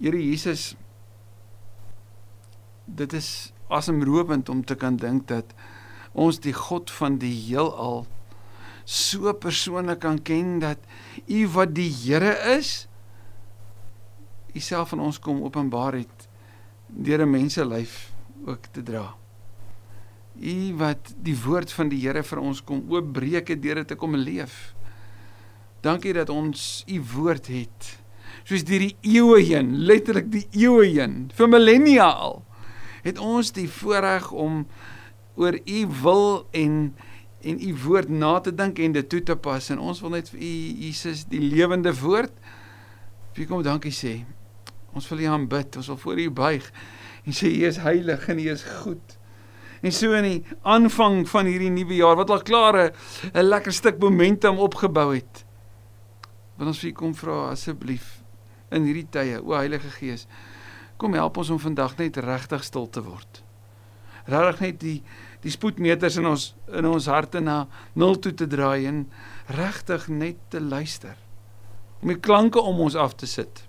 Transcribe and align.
Here 0.00 0.20
Jesus 0.20 0.74
dit 2.86 3.12
is 3.12 3.52
asemrowend 3.68 4.48
om 4.48 4.64
te 4.64 4.76
kan 4.78 4.96
dink 4.96 5.26
dat 5.28 5.54
ons 6.12 6.38
die 6.40 6.54
God 6.54 6.90
van 6.90 7.18
die 7.18 7.32
heelal 7.34 8.04
so 8.86 9.32
persoonlik 9.34 10.00
kan 10.04 10.20
ken 10.22 10.58
dat 10.62 10.78
u 11.26 11.46
wat 11.56 11.74
die 11.74 11.90
Here 11.90 12.36
is 12.56 12.86
u 14.54 14.60
self 14.60 14.92
aan 14.92 15.02
ons 15.04 15.18
kom 15.20 15.42
openbaar 15.44 15.98
het 15.98 16.28
deur 16.86 17.26
'n 17.26 17.30
menselyf 17.30 18.12
ook 18.46 18.66
te 18.70 18.82
dra. 18.82 19.14
U 20.40 20.74
wat 20.76 21.14
die 21.16 21.36
woord 21.42 21.72
van 21.72 21.88
die 21.88 22.00
Here 22.00 22.22
vir 22.22 22.38
ons 22.38 22.62
kom 22.64 22.84
oopbreek 22.88 23.48
het 23.48 23.62
deur 23.62 23.74
dit 23.74 23.88
te 23.88 23.94
kom 23.94 24.16
leef. 24.16 24.74
Dankie 25.80 26.12
dat 26.12 26.28
ons 26.28 26.84
u 26.86 27.02
woord 27.14 27.46
het. 27.46 27.98
Soos 28.44 28.64
deur 28.64 28.78
die 28.78 28.96
eeue 29.02 29.40
heen, 29.42 29.72
letterlik 29.86 30.30
die 30.30 30.46
eeue 30.52 30.84
heen, 30.84 31.30
vir 31.34 31.48
millennia 31.48 32.10
al, 32.10 32.42
het 33.06 33.18
ons 33.22 33.52
die 33.54 33.68
voorreg 33.70 34.30
om 34.34 34.64
oor 35.36 35.58
u 35.64 35.86
wil 36.02 36.26
en 36.50 36.94
en 37.46 37.60
u 37.62 37.74
woord 37.84 38.08
na 38.10 38.40
te 38.42 38.50
dink 38.54 38.80
en 38.82 38.94
dit 38.96 39.08
toe 39.08 39.20
te 39.22 39.36
pas 39.38 39.68
en 39.70 39.78
ons 39.78 40.00
wil 40.02 40.16
net 40.16 40.30
vir 40.32 40.40
u 40.42 40.54
Jesus 40.82 41.22
die 41.30 41.38
lewende 41.44 41.92
woord 42.00 42.32
vir 43.36 43.46
kom 43.46 43.62
dankie 43.62 43.92
sê. 43.94 44.16
Ons 44.96 45.06
wil 45.12 45.22
u 45.22 45.28
aanbid, 45.30 45.76
ons 45.78 45.92
wil 45.92 46.00
voor 46.02 46.22
u 46.24 46.26
buig 46.40 46.66
en 47.22 47.36
sê 47.36 47.52
u 47.52 47.62
is 47.68 47.78
heilig 47.84 48.26
en 48.32 48.42
u 48.42 48.48
is 48.50 48.64
goed. 48.80 49.14
En 49.84 49.92
so 49.92 50.16
in 50.16 50.26
die 50.26 50.56
aanvang 50.66 51.20
van 51.28 51.46
hierdie 51.46 51.70
nuwe 51.70 52.00
jaar 52.00 52.18
wat 52.18 52.32
al 52.34 52.42
klaar 52.42 52.80
'n 52.82 53.46
lekker 53.46 53.72
stuk 53.72 54.00
momentum 54.00 54.58
opgebou 54.58 55.14
het. 55.14 55.44
Wil 56.56 56.66
ons 56.66 56.80
vir 56.80 56.90
u 56.90 56.92
kom 56.92 57.14
vra 57.14 57.50
asseblief 57.52 58.25
in 58.74 58.86
hierdie 58.88 59.06
tye, 59.10 59.40
o 59.42 59.54
Heilige 59.56 59.90
Gees, 59.98 60.26
kom 60.96 61.14
help 61.14 61.38
ons 61.38 61.52
om 61.54 61.60
vandag 61.60 61.96
net 62.00 62.18
regtig 62.24 62.64
stil 62.64 62.88
te 62.90 63.02
word. 63.04 63.42
Regtig 64.26 64.62
net 64.64 64.80
die 64.82 64.98
die 65.44 65.52
spoedmeters 65.54 66.16
in 66.18 66.26
ons 66.26 66.46
in 66.74 66.86
ons 66.88 67.06
harte 67.06 67.38
na 67.44 67.66
nul 67.94 68.16
toe 68.18 68.32
te 68.34 68.48
draai 68.50 68.88
en 68.88 69.04
regtig 69.54 70.08
net 70.10 70.40
te 70.50 70.58
luister. 70.58 71.14
Om 72.02 72.10
die 72.10 72.18
klanke 72.18 72.58
om 72.58 72.80
ons 72.82 72.96
af 72.98 73.14
te 73.14 73.28
sit. 73.30 73.62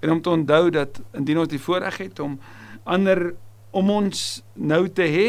En 0.00 0.14
om 0.14 0.22
te 0.22 0.32
onthou 0.32 0.70
dat 0.72 1.02
indien 1.18 1.42
ons 1.42 1.52
die 1.52 1.60
voorreg 1.60 1.98
het 2.00 2.22
om 2.24 2.38
ander 2.84 3.34
om 3.76 3.90
ons 3.92 4.22
nou 4.54 4.86
te 4.88 5.04
hê 5.10 5.28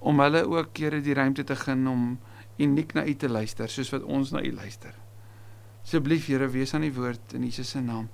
om 0.00 0.24
hulle 0.24 0.46
ook 0.48 0.72
kere 0.72 1.02
die 1.04 1.14
ruimte 1.18 1.44
te 1.44 1.58
gun 1.58 1.84
om 1.90 2.04
uniek 2.60 2.94
na 2.96 3.04
u 3.04 3.14
te 3.14 3.28
luister 3.28 3.68
soos 3.68 3.92
wat 3.92 4.06
ons 4.08 4.32
na 4.32 4.40
u 4.40 4.52
luister. 4.54 4.94
Asseblief 5.84 6.26
Here, 6.26 6.48
wees 6.48 6.74
aan 6.74 6.84
die 6.84 6.94
woord 6.94 7.34
in 7.34 7.44
Jesus 7.48 7.72
se 7.74 7.80
naam. 7.80 8.08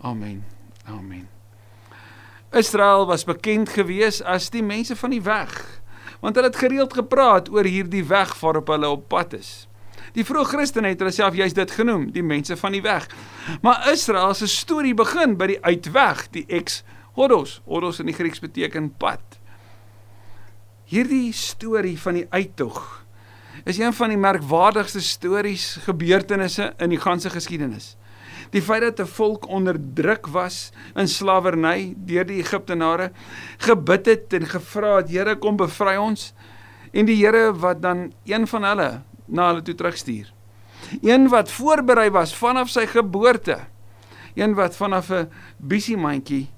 Amen. 0.00 0.44
Amen. 0.86 1.28
Israel 2.52 3.06
was 3.06 3.24
bekend 3.24 3.70
gewees 3.72 4.20
as 4.22 4.50
die 4.52 4.62
mense 4.62 4.96
van 4.96 5.14
die 5.14 5.22
weg, 5.24 5.54
want 6.20 6.36
hulle 6.36 6.50
het 6.50 6.60
gereeld 6.60 6.94
gepraat 6.94 7.48
oor 7.48 7.64
hierdie 7.64 8.04
weg 8.04 8.34
waarop 8.40 8.68
hulle 8.74 8.90
op 8.92 9.06
pad 9.08 9.38
is. 9.38 9.52
Die 10.12 10.24
vroeë 10.26 10.50
Christene 10.50 10.90
het 10.92 11.00
hulle 11.00 11.14
self 11.14 11.36
juist 11.38 11.56
dit 11.56 11.72
genoem, 11.72 12.10
die 12.12 12.24
mense 12.24 12.56
van 12.60 12.74
die 12.76 12.82
weg. 12.84 13.06
Maar 13.64 13.86
Israel 13.92 14.34
se 14.36 14.48
storie 14.50 14.94
begin 14.94 15.38
by 15.40 15.54
die 15.54 15.60
uitweg, 15.64 16.26
die 16.34 16.44
ex-hodos. 16.52 17.60
Hodos 17.64 18.02
in 18.02 18.10
die 18.10 18.16
Grieks 18.16 18.42
beteken 18.42 18.90
pad. 19.00 19.38
Hierdie 20.92 21.32
storie 21.32 21.96
van 21.96 22.20
die 22.20 22.26
uittog 22.28 23.01
is 23.64 23.78
een 23.78 23.92
van 23.92 24.08
die 24.08 24.18
merkwaardigste 24.18 25.00
stories, 25.00 25.78
gebeurtenisse 25.84 26.72
in 26.78 26.90
die 26.90 27.00
ganse 27.00 27.30
geskiedenis. 27.30 27.96
Die 28.50 28.62
feit 28.62 28.82
dat 28.82 29.00
'n 29.00 29.06
volk 29.06 29.48
onderdruk 29.48 30.26
was 30.26 30.72
in 30.94 31.08
slawerny 31.08 31.94
deur 31.96 32.24
die 32.24 32.42
Egiptenare, 32.42 33.12
gebid 33.58 34.06
het 34.06 34.32
en 34.32 34.46
gevra 34.46 34.96
het, 34.96 35.08
Here 35.08 35.36
kom 35.36 35.56
bevry 35.56 35.96
ons 35.96 36.34
en 36.92 37.06
die 37.06 37.16
Here 37.16 37.52
wat 37.52 37.82
dan 37.82 38.12
een 38.24 38.46
van 38.46 38.64
hulle 38.64 39.02
na 39.26 39.46
hulle 39.46 39.62
toe 39.62 39.74
terugstuur. 39.74 40.32
Een 41.00 41.28
wat 41.28 41.50
voorberei 41.50 42.10
was 42.10 42.34
vanaf 42.36 42.68
sy 42.68 42.86
geboorte. 42.86 43.58
Een 44.34 44.54
wat 44.54 44.76
vanaf 44.76 45.10
'n 45.10 45.30
bisiemandjie 45.56 46.48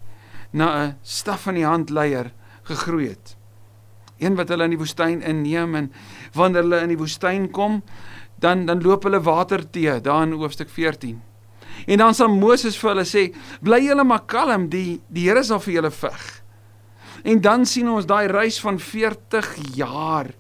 na 0.51 0.87
'n 0.87 0.99
staf 1.03 1.47
in 1.47 1.55
die 1.55 1.67
hand 1.67 1.91
leier 1.91 2.33
gegroei 2.63 3.09
het. 3.09 3.37
Een 4.19 4.37
wat 4.39 4.49
hulle 4.49 4.65
in 4.65 4.75
die 4.77 4.81
woestyn 4.81 5.23
inneem 5.23 5.75
en 5.75 5.93
wanneer 6.35 6.63
hulle 6.63 6.83
in 6.87 6.93
die 6.95 7.01
woestyn 7.01 7.51
kom, 7.51 7.83
dan 8.41 8.67
dan 8.67 8.83
loop 8.83 9.05
hulle 9.09 9.21
water 9.23 9.65
te 9.71 10.01
daar 10.03 10.23
in 10.23 10.33
hoofstuk 10.33 10.71
14. 10.71 11.21
En 11.87 11.99
dan 11.99 12.15
sal 12.15 12.29
Moses 12.29 12.77
vir 12.79 12.91
hulle 12.95 13.05
sê: 13.05 13.35
"Bly 13.61 13.81
julle 13.85 14.05
maar 14.05 14.25
kalm, 14.27 14.69
die 14.69 15.01
die 15.09 15.29
Here 15.29 15.43
sal 15.43 15.61
vir 15.61 15.75
julle 15.75 15.91
veg." 15.91 16.43
En 17.25 17.41
dan 17.41 17.67
sien 17.67 17.89
ons 17.89 18.07
daai 18.07 18.27
reis 18.27 18.61
van 18.61 18.79
40 18.79 19.55
jaar 19.75 20.31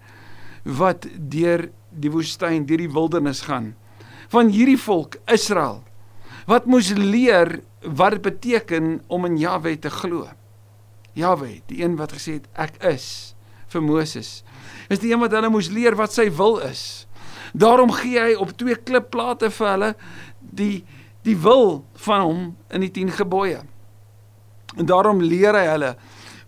wat 0.62 1.06
deur 1.16 1.70
die 1.91 2.10
woestyn, 2.10 2.66
deur 2.66 2.78
die 2.78 2.92
wildernis 2.92 3.41
gaan 3.41 3.74
van 4.28 4.48
hierdie 4.48 4.78
volk 4.80 5.18
Israel 5.30 5.82
wat 6.48 6.66
moes 6.66 6.91
leer 6.96 7.60
wat 7.84 8.16
dit 8.16 8.24
beteken 8.24 8.98
om 9.12 9.24
in 9.28 9.36
Jahwe 9.38 9.76
te 9.78 9.91
glo. 9.92 10.28
Jahwe, 11.14 11.60
die 11.70 11.82
een 11.82 11.96
wat 11.96 12.12
gesê 12.16 12.41
het 12.41 12.48
ek 12.52 12.80
is 12.84 13.34
vir 13.74 13.84
Moses, 13.84 14.42
is 14.88 15.02
die 15.02 15.12
een 15.12 15.22
wat 15.22 15.34
hulle 15.34 15.52
moes 15.52 15.70
leer 15.72 15.96
wat 15.98 16.14
sy 16.14 16.28
wil 16.38 16.60
is. 16.64 17.04
Daarom 17.54 17.92
gee 17.94 18.18
hy 18.20 18.34
op 18.40 18.54
twee 18.58 18.76
klipplate 18.76 19.50
vir 19.54 19.70
hulle 19.74 19.94
die 20.38 20.84
die 21.24 21.36
wil 21.40 21.78
van 22.04 22.20
hom 22.20 22.40
in 22.68 22.82
die 22.84 22.90
10 22.92 23.14
gebooie. 23.16 23.62
En 24.76 24.84
daarom 24.84 25.22
leer 25.24 25.56
hy 25.56 25.64
hulle 25.70 25.94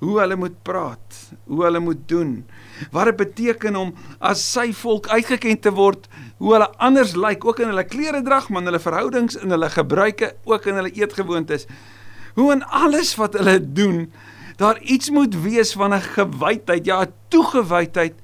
hoe 0.03 0.19
hulle 0.21 0.37
moet 0.37 0.57
praat, 0.67 1.19
hoe 1.49 1.63
hulle 1.65 1.81
moet 1.81 2.03
doen, 2.09 2.33
wat 2.93 3.09
dit 3.09 3.19
beteken 3.23 3.79
om 3.81 3.95
as 4.21 4.43
sy 4.45 4.67
volk 4.77 5.09
uitgeken 5.09 5.57
te 5.65 5.73
word, 5.73 6.05
hoe 6.43 6.53
hulle 6.53 6.69
anders 6.85 7.15
lyk, 7.17 7.47
ook 7.49 7.63
in 7.65 7.73
hulle 7.73 7.87
klere 7.89 8.21
drag, 8.27 8.51
maar 8.51 8.65
in 8.65 8.71
hulle 8.71 8.83
verhoudings, 8.83 9.39
in 9.41 9.55
hulle 9.55 9.71
gebruike, 9.73 10.35
ook 10.45 10.69
in 10.69 10.81
hulle 10.83 10.93
eetgewoontes. 10.93 11.65
Hoe 12.37 12.51
in 12.53 12.65
alles 12.69 13.15
wat 13.17 13.39
hulle 13.41 13.57
doen, 13.65 14.11
daar 14.57 14.81
iets 14.83 15.11
moet 15.11 15.35
wees 15.43 15.73
van 15.73 15.95
'n 15.95 16.01
gewydheid, 16.01 16.85
ja, 16.85 17.03
'n 17.03 17.13
toegewydheid 17.29 18.15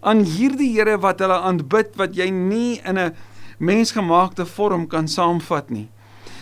aan 0.00 0.24
hierdie 0.24 0.76
Here 0.76 0.98
wat 0.98 1.18
hulle 1.18 1.38
aanbid 1.40 1.96
wat 1.96 2.14
jy 2.14 2.30
nie 2.30 2.80
in 2.84 2.98
'n 2.98 3.14
mensgemaakte 3.58 4.46
vorm 4.46 4.86
kan 4.86 5.08
saamvat 5.08 5.70
nie 5.70 5.88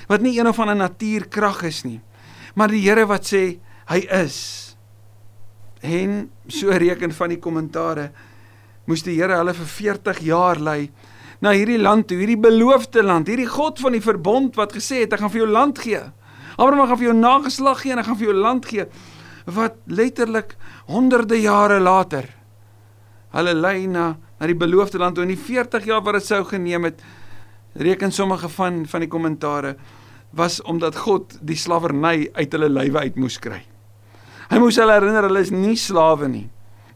wat 0.07 0.23
nie 0.23 0.39
een 0.39 0.49
of 0.49 0.59
ander 0.62 0.77
natuurkrag 0.77 1.62
is 1.67 1.83
nie, 1.84 2.01
maar 2.55 2.71
die 2.73 2.83
Here 2.84 3.07
wat 3.07 3.27
sê 3.27 3.59
hy 3.91 3.99
is. 4.23 4.39
En 5.83 6.31
so 6.49 6.71
reken 6.71 7.13
van 7.15 7.34
die 7.34 7.41
kommentare 7.43 8.11
moes 8.87 9.03
die 9.07 9.17
Here 9.19 9.39
hulle 9.41 9.55
vir 9.55 9.67
40 9.67 10.23
jaar 10.27 10.61
lei 10.63 10.91
na 11.43 11.53
hierdie 11.53 11.78
land 11.78 12.07
toe, 12.09 12.17
hierdie 12.17 12.41
beloofde 12.41 13.03
land, 13.05 13.28
hierdie 13.28 13.51
God 13.51 13.83
van 13.83 13.93
die 13.93 14.01
verbond 14.01 14.57
wat 14.57 14.73
gesê 14.73 15.03
het 15.05 15.13
ek 15.13 15.21
gaan 15.21 15.33
vir 15.34 15.43
jou 15.43 15.51
land 15.51 15.78
gee. 15.84 16.01
Abraham 16.57 16.87
gaan 16.89 17.01
vir 17.03 17.09
jou 17.11 17.19
nageslag 17.19 17.83
gee 17.83 17.93
en 17.93 18.01
ek 18.01 18.09
gaan 18.09 18.19
vir 18.23 18.31
jou 18.31 18.39
land 18.41 18.71
gee 18.71 18.87
wat 19.47 19.79
letterlik 19.87 20.57
honderde 20.87 21.39
jare 21.41 21.81
later 21.81 22.29
hulle 23.37 23.55
lei 23.55 23.87
na 23.87 24.17
na 24.39 24.47
die 24.47 24.59
beloofde 24.59 24.99
land 24.99 25.17
toe 25.17 25.25
in 25.25 25.33
die 25.33 25.41
40 25.41 25.87
jaar 25.89 26.03
wat 26.05 26.19
dit 26.19 26.27
sou 26.27 26.43
geneem 26.45 26.84
het 26.84 27.01
reken 27.77 28.12
sommige 28.12 28.49
van 28.49 28.84
van 28.87 29.01
die 29.05 29.09
kommentare 29.12 29.77
was 30.37 30.61
omdat 30.62 30.97
God 30.97 31.39
die 31.41 31.57
slawerny 31.57 32.29
uit 32.33 32.53
hulle 32.53 32.69
lywe 32.69 33.07
uit 33.09 33.17
moes 33.17 33.39
kry. 33.41 33.62
Hy 34.51 34.59
moes 34.61 34.77
hulle 34.81 34.95
herinner 34.99 35.27
hulle 35.27 35.43
is 35.43 35.53
nie 35.55 35.77
slawe 35.81 36.28
nie. 36.28 36.47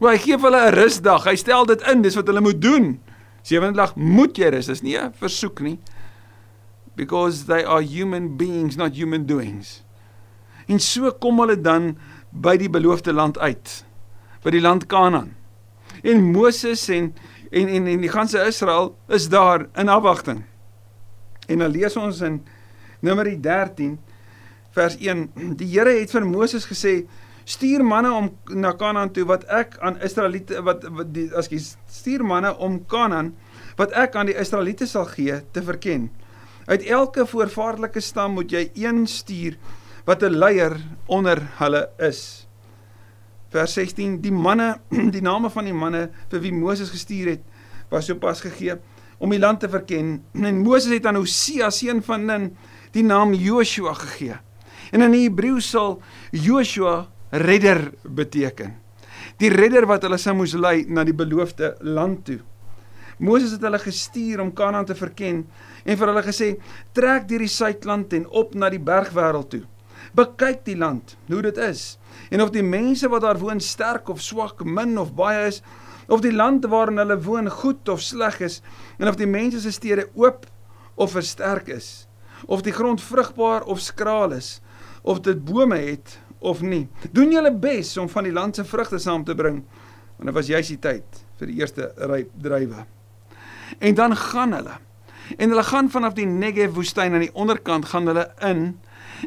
Maar 0.01 0.15
hy 0.15 0.21
gee 0.23 0.37
hulle 0.37 0.61
'n 0.67 0.75
rusdag. 0.75 1.25
Hy 1.25 1.35
stel 1.35 1.65
dit 1.65 1.81
in, 1.89 2.01
dis 2.01 2.15
wat 2.15 2.27
hulle 2.27 2.41
moet 2.41 2.61
doen. 2.61 2.99
Sewende 3.41 3.77
dag 3.77 3.95
moet 3.95 4.37
jy 4.37 4.49
rus, 4.49 4.65
dis 4.65 4.81
nie 4.81 4.97
'n 4.97 5.13
versoek 5.13 5.61
nie. 5.61 5.79
Because 6.95 7.45
they 7.45 7.63
are 7.65 7.81
human 7.81 8.37
beings, 8.37 8.75
not 8.77 8.95
human 8.95 9.25
doings. 9.25 9.83
En 10.67 10.79
so 10.79 11.11
kom 11.11 11.39
hulle 11.39 11.61
dan 11.61 11.97
by 12.31 12.55
die 12.57 12.69
beloofde 12.71 13.13
land 13.13 13.39
uit. 13.39 13.83
By 14.43 14.53
die 14.55 14.63
land 14.63 14.87
Kanaan. 14.89 15.35
En 16.01 16.23
Moses 16.31 16.87
en 16.89 17.11
en 17.51 17.67
en 17.67 17.87
en 17.87 18.01
die 18.01 18.09
ganse 18.09 18.39
Israel 18.47 18.95
is 19.07 19.27
daar 19.29 19.67
in 19.75 19.89
afwagting. 19.89 20.43
En 21.47 21.59
dan 21.59 21.71
lees 21.71 21.97
ons 21.97 22.21
in 22.21 22.41
Numeri 22.99 23.39
13 23.39 23.99
vers 24.71 24.95
1. 24.97 25.29
Die 25.59 25.67
Here 25.67 25.99
het 25.99 26.11
vir 26.11 26.25
Moses 26.25 26.65
gesê: 26.65 27.07
"Stuur 27.43 27.83
manne 27.83 28.11
om 28.11 28.31
na 28.55 28.71
Kanaan 28.71 29.11
toe 29.11 29.25
wat 29.25 29.43
ek 29.43 29.77
aan 29.79 29.99
Israeliete 30.01 30.61
wat, 30.63 30.87
wat 30.89 31.13
die 31.13 31.29
as 31.35 31.49
jy 31.49 31.59
stuur 31.87 32.23
manne 32.23 32.55
om 32.57 32.85
Kanaan 32.85 33.35
wat 33.75 33.91
ek 33.91 34.15
aan 34.15 34.25
die 34.25 34.37
Israeliete 34.39 34.87
sal 34.87 35.05
gee 35.05 35.41
te 35.51 35.63
verken. 35.63 36.09
Uit 36.65 36.83
elke 36.85 37.25
voorvaardelike 37.25 37.99
stam 37.99 38.33
moet 38.37 38.51
jy 38.51 38.69
een 38.75 39.07
stuur 39.07 39.57
wat 40.05 40.23
'n 40.23 40.37
leier 40.37 40.77
onder 41.07 41.41
hulle 41.59 41.89
is." 41.97 42.47
Vers 43.51 43.73
16: 43.73 44.21
Die 44.21 44.31
manne, 44.31 44.79
die 45.15 45.21
name 45.21 45.49
van 45.49 45.65
die 45.65 45.75
manne 45.75 46.09
vir 46.31 46.39
wie 46.39 46.53
Moses 46.53 46.89
gestuur 46.89 47.29
het, 47.35 47.41
was 47.89 48.05
sopas 48.05 48.41
gegee 48.41 48.77
om 49.21 49.29
die 49.29 49.39
land 49.39 49.59
te 49.59 49.69
verken. 49.69 50.23
En 50.33 50.61
Moses 50.63 50.95
het 50.95 51.05
aan 51.05 51.19
Hosea 51.19 51.69
seun 51.69 52.01
van 52.01 52.25
Nun 52.25 52.47
die 52.95 53.03
naam 53.03 53.33
Joshua 53.33 53.93
gegee. 53.93 54.37
En 54.91 55.03
in 55.05 55.13
die 55.13 55.25
Hebreë 55.27 55.61
sal 55.63 55.99
Joshua 56.31 57.05
redder 57.31 57.91
beteken. 58.03 58.73
Die 59.39 59.51
redder 59.53 59.85
wat 59.87 60.03
hulle 60.07 60.17
sou 60.19 60.33
moes 60.35 60.55
lei 60.57 60.85
na 60.87 61.05
die 61.07 61.15
beloofde 61.15 61.75
land 61.85 62.25
toe. 62.27 62.39
Moses 63.21 63.53
het 63.53 63.63
hulle 63.63 63.79
gestuur 63.79 64.41
om 64.41 64.53
Kanaan 64.57 64.87
te 64.89 64.97
verken 64.97 65.43
en 65.85 65.97
vir 65.97 66.07
hulle 66.07 66.23
gesê: 66.25 66.55
"Trek 66.93 67.27
deur 67.29 67.45
die 67.45 67.51
suidland 67.51 68.13
en 68.13 68.27
op 68.27 68.55
na 68.55 68.69
die 68.69 68.81
bergwêreld 68.81 69.49
toe. 69.49 69.63
Bekyk 70.17 70.65
die 70.67 70.77
land, 70.77 71.15
hoe 71.27 71.41
dit 71.41 71.57
is, 71.57 71.97
en 72.29 72.41
of 72.41 72.51
die 72.51 72.65
mense 72.65 73.09
wat 73.09 73.23
daar 73.25 73.39
woon 73.39 73.59
sterk 73.63 74.09
of 74.09 74.21
swak, 74.21 74.63
min 74.65 74.97
of 74.99 75.13
baie 75.15 75.47
is, 75.47 75.61
of 76.11 76.23
die 76.23 76.33
land 76.33 76.65
waarin 76.67 76.99
hulle 76.99 77.19
woon 77.23 77.49
goed 77.49 77.89
of 77.89 78.01
sleg 78.03 78.39
is, 78.43 78.59
en 78.99 79.07
of 79.07 79.19
die 79.19 79.29
mense 79.29 79.61
se 79.63 79.71
stede 79.71 80.09
oop 80.19 80.45
of 80.95 81.15
versterk 81.15 81.71
is, 81.71 82.07
of 82.45 82.65
die 82.65 82.75
grond 82.75 83.01
vrugbaar 83.01 83.63
of 83.63 83.79
skraal 83.79 84.35
is, 84.35 84.59
of 85.01 85.21
dit 85.25 85.39
bome 85.45 85.77
het 85.77 86.19
of 86.41 86.61
nie. 86.61 86.87
Doen 87.13 87.31
julle 87.31 87.53
bes 87.53 87.95
om 88.01 88.09
van 88.09 88.27
die 88.27 88.33
land 88.33 88.57
se 88.57 88.65
vrugte 88.65 88.99
saam 88.99 89.23
te 89.23 89.35
bring, 89.37 89.61
want 90.17 90.29
dit 90.29 90.35
was 90.35 90.49
juis 90.49 90.73
die 90.73 90.79
tyd 90.81 91.21
vir 91.39 91.49
die 91.49 91.59
eerste 91.61 91.91
drywe. 92.41 92.85
En 93.79 93.95
dan 93.97 94.15
gaan 94.17 94.53
hulle. 94.53 94.77
En 95.37 95.53
hulle 95.53 95.63
gaan 95.63 95.89
vanaf 95.89 96.13
die 96.17 96.27
Negev 96.27 96.75
woestyn 96.75 97.15
aan 97.15 97.25
die 97.25 97.33
onderkant 97.33 97.87
gaan 97.93 98.09
hulle 98.11 98.27
in 98.45 98.65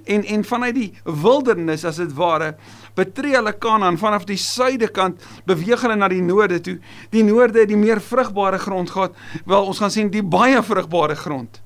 en 0.04 0.24
en 0.24 0.44
vanuit 0.44 0.74
die 0.74 0.92
wildernis 1.04 1.84
as 1.84 1.96
dit 1.96 2.14
ware 2.14 2.54
betree 2.94 3.36
hulle 3.36 3.52
Kanaan 3.58 3.98
vanaf 3.98 4.24
die 4.28 4.38
suidekant 4.40 5.22
beweeg 5.48 5.82
hulle 5.82 5.96
na 5.96 6.08
die 6.08 6.22
noorde 6.22 6.60
toe. 6.60 6.78
Die 7.10 7.24
noorde 7.26 7.64
het 7.64 7.68
die 7.72 7.78
meer 7.78 8.00
vrugbare 8.00 8.58
grond 8.58 8.90
gehad. 8.90 9.14
Wel 9.46 9.70
ons 9.70 9.78
gaan 9.82 9.90
sien 9.90 10.10
die 10.10 10.22
baie 10.22 10.62
vrugbare 10.62 11.16
grond. 11.18 11.60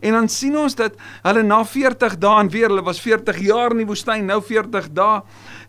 En 0.00 0.12
dan 0.12 0.28
sien 0.28 0.56
ons 0.58 0.74
dat 0.74 0.96
hulle 1.22 1.42
na 1.46 1.60
40 1.64 2.18
dae 2.22 2.40
en 2.42 2.50
weer 2.50 2.68
hulle 2.68 2.84
was 2.86 3.00
40 3.00 3.38
jaar 3.46 3.74
in 3.74 3.84
die 3.84 3.88
woestyn, 3.88 4.26
nou 4.26 4.40
40 4.42 4.90
dae. 4.96 5.20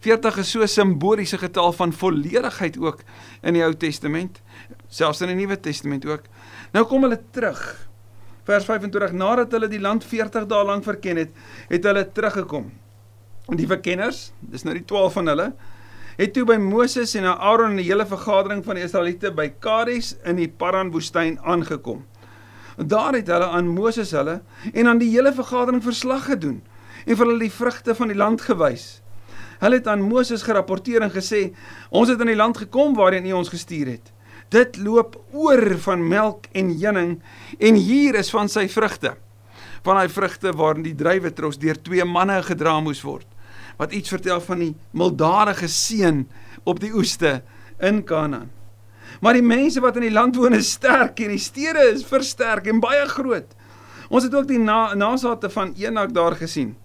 40 0.06 0.40
is 0.42 0.52
so 0.52 0.62
'n 0.62 0.68
simboliese 0.68 1.38
getal 1.38 1.74
van 1.74 1.94
volledigheid 1.94 2.78
ook 2.78 3.04
in 3.44 3.54
die 3.54 3.64
Ou 3.64 3.74
Testament, 3.74 4.42
selfs 4.90 5.22
in 5.22 5.28
die 5.28 5.36
Nuwe 5.36 5.60
Testament 5.60 6.06
ook. 6.06 6.24
Nou 6.74 6.86
kom 6.86 7.02
hulle 7.02 7.22
terug. 7.32 7.87
Vers 8.48 8.64
25 8.64 9.12
nadat 9.12 9.52
hulle 9.52 9.68
die 9.68 9.82
land 9.84 10.06
40 10.08 10.46
dae 10.48 10.66
lank 10.68 10.86
verken 10.88 11.20
het, 11.20 11.34
het 11.68 11.88
hulle 11.88 12.06
teruggekom. 12.16 12.70
En 13.52 13.60
die 13.60 13.68
verkenners, 13.68 14.30
dis 14.40 14.64
nou 14.64 14.76
die 14.76 14.86
12 14.88 15.18
van 15.20 15.32
hulle, 15.34 15.48
het 16.18 16.32
toe 16.34 16.46
by 16.48 16.56
Moses 16.62 17.14
en 17.20 17.28
Aaron 17.28 17.76
en 17.76 17.82
die 17.82 17.90
hele 17.90 18.08
vergadering 18.08 18.64
van 18.66 18.80
die 18.80 18.86
Israeliete 18.88 19.34
by 19.36 19.50
Kades 19.64 20.16
in 20.26 20.40
die 20.40 20.48
Paran 20.48 20.94
woestyn 20.96 21.38
aangekom. 21.44 22.06
Daar 22.78 23.18
het 23.18 23.30
hulle 23.34 23.52
aan 23.52 23.68
Moses 23.74 24.14
hulle 24.16 24.40
en 24.74 24.88
aan 24.88 25.02
die 25.02 25.12
hele 25.12 25.34
vergadering 25.36 25.84
verslag 25.84 26.30
gedoen 26.32 26.62
en 27.06 27.16
vir 27.16 27.26
hulle 27.26 27.44
die 27.44 27.54
vrugte 27.54 27.96
van 28.00 28.14
die 28.14 28.18
land 28.18 28.44
gewys. 28.48 28.88
Hulle 29.60 29.80
het 29.82 29.88
aan 29.92 30.06
Moses 30.06 30.44
gerapporteer 30.46 31.04
en 31.04 31.12
gesê: 31.12 31.52
"Ons 31.90 32.10
het 32.10 32.22
in 32.22 32.32
die 32.32 32.40
land 32.40 32.58
gekom 32.58 32.96
waarheen 32.96 33.26
U 33.26 33.42
ons 33.42 33.50
gestuur 33.50 33.88
het. 33.88 34.14
Dit 34.50 34.78
loop 34.80 35.18
oor 35.36 35.78
van 35.84 36.08
melk 36.08 36.48
en 36.56 36.72
honing 36.80 37.18
en 37.60 37.76
hier 37.76 38.16
is 38.16 38.32
van 38.32 38.50
sy 38.50 38.68
vrugte. 38.72 39.16
Van 39.84 40.00
daai 40.00 40.10
vrugte 40.10 40.54
waarin 40.56 40.86
die 40.86 40.96
druiwe 40.96 41.34
tros 41.36 41.60
deur 41.60 41.80
twee 41.82 42.06
manne 42.06 42.40
gedra 42.44 42.80
moes 42.80 43.04
word. 43.04 43.28
Wat 43.78 43.94
iets 43.94 44.10
vertel 44.10 44.42
van 44.42 44.64
die 44.64 44.74
mildadige 44.92 45.68
seën 45.68 46.26
op 46.64 46.80
die 46.80 46.94
oeste 46.96 47.42
in 47.80 48.04
Kanaan." 48.04 48.52
Maar 49.22 49.38
die 49.38 49.46
mense 49.46 49.82
wat 49.82 49.96
in 49.98 50.08
die 50.08 50.14
land 50.14 50.36
woon 50.36 50.54
is 50.58 50.72
sterk 50.78 51.20
en 51.24 51.34
die 51.34 51.42
stede 51.42 51.88
is 51.94 52.06
versterk 52.06 52.68
en 52.68 52.82
baie 52.84 53.06
groot. 53.10 53.56
Ons 54.10 54.28
het 54.28 54.36
ook 54.36 54.48
die 54.48 54.60
na, 54.60 54.94
nasate 54.96 55.50
van 55.50 55.74
Enak 55.80 56.14
daar 56.16 56.36
gesien. 56.40 56.76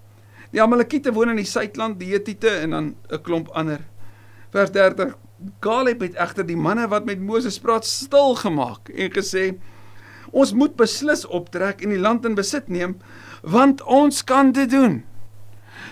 Die 0.53 0.63
Amalekiete 0.63 1.13
woon 1.13 1.33
in 1.33 1.41
die 1.41 1.49
suidland, 1.49 1.99
die 2.01 2.13
Hetiete 2.13 2.51
en 2.65 2.71
dan 2.71 2.95
'n 3.11 3.23
klomp 3.23 3.49
ander. 3.49 3.81
Vers 4.51 4.71
30. 4.71 5.17
Caleb 5.61 6.01
het 6.05 6.19
egter 6.21 6.47
die 6.47 6.57
manne 6.57 6.89
wat 6.89 7.05
met 7.09 7.21
Moses 7.21 7.59
praat 7.59 7.87
stil 7.89 8.35
gemaak 8.41 8.89
en 8.89 9.11
gesê: 9.11 9.59
"Ons 10.31 10.53
moet 10.53 10.77
beslis 10.77 11.27
optrek 11.27 11.83
en 11.83 11.91
die 11.91 12.01
land 12.01 12.25
in 12.25 12.35
besit 12.35 12.69
neem, 12.69 12.99
want 13.43 13.83
ons 13.83 14.25
kan 14.25 14.53
dit 14.53 14.71
doen." 14.71 15.05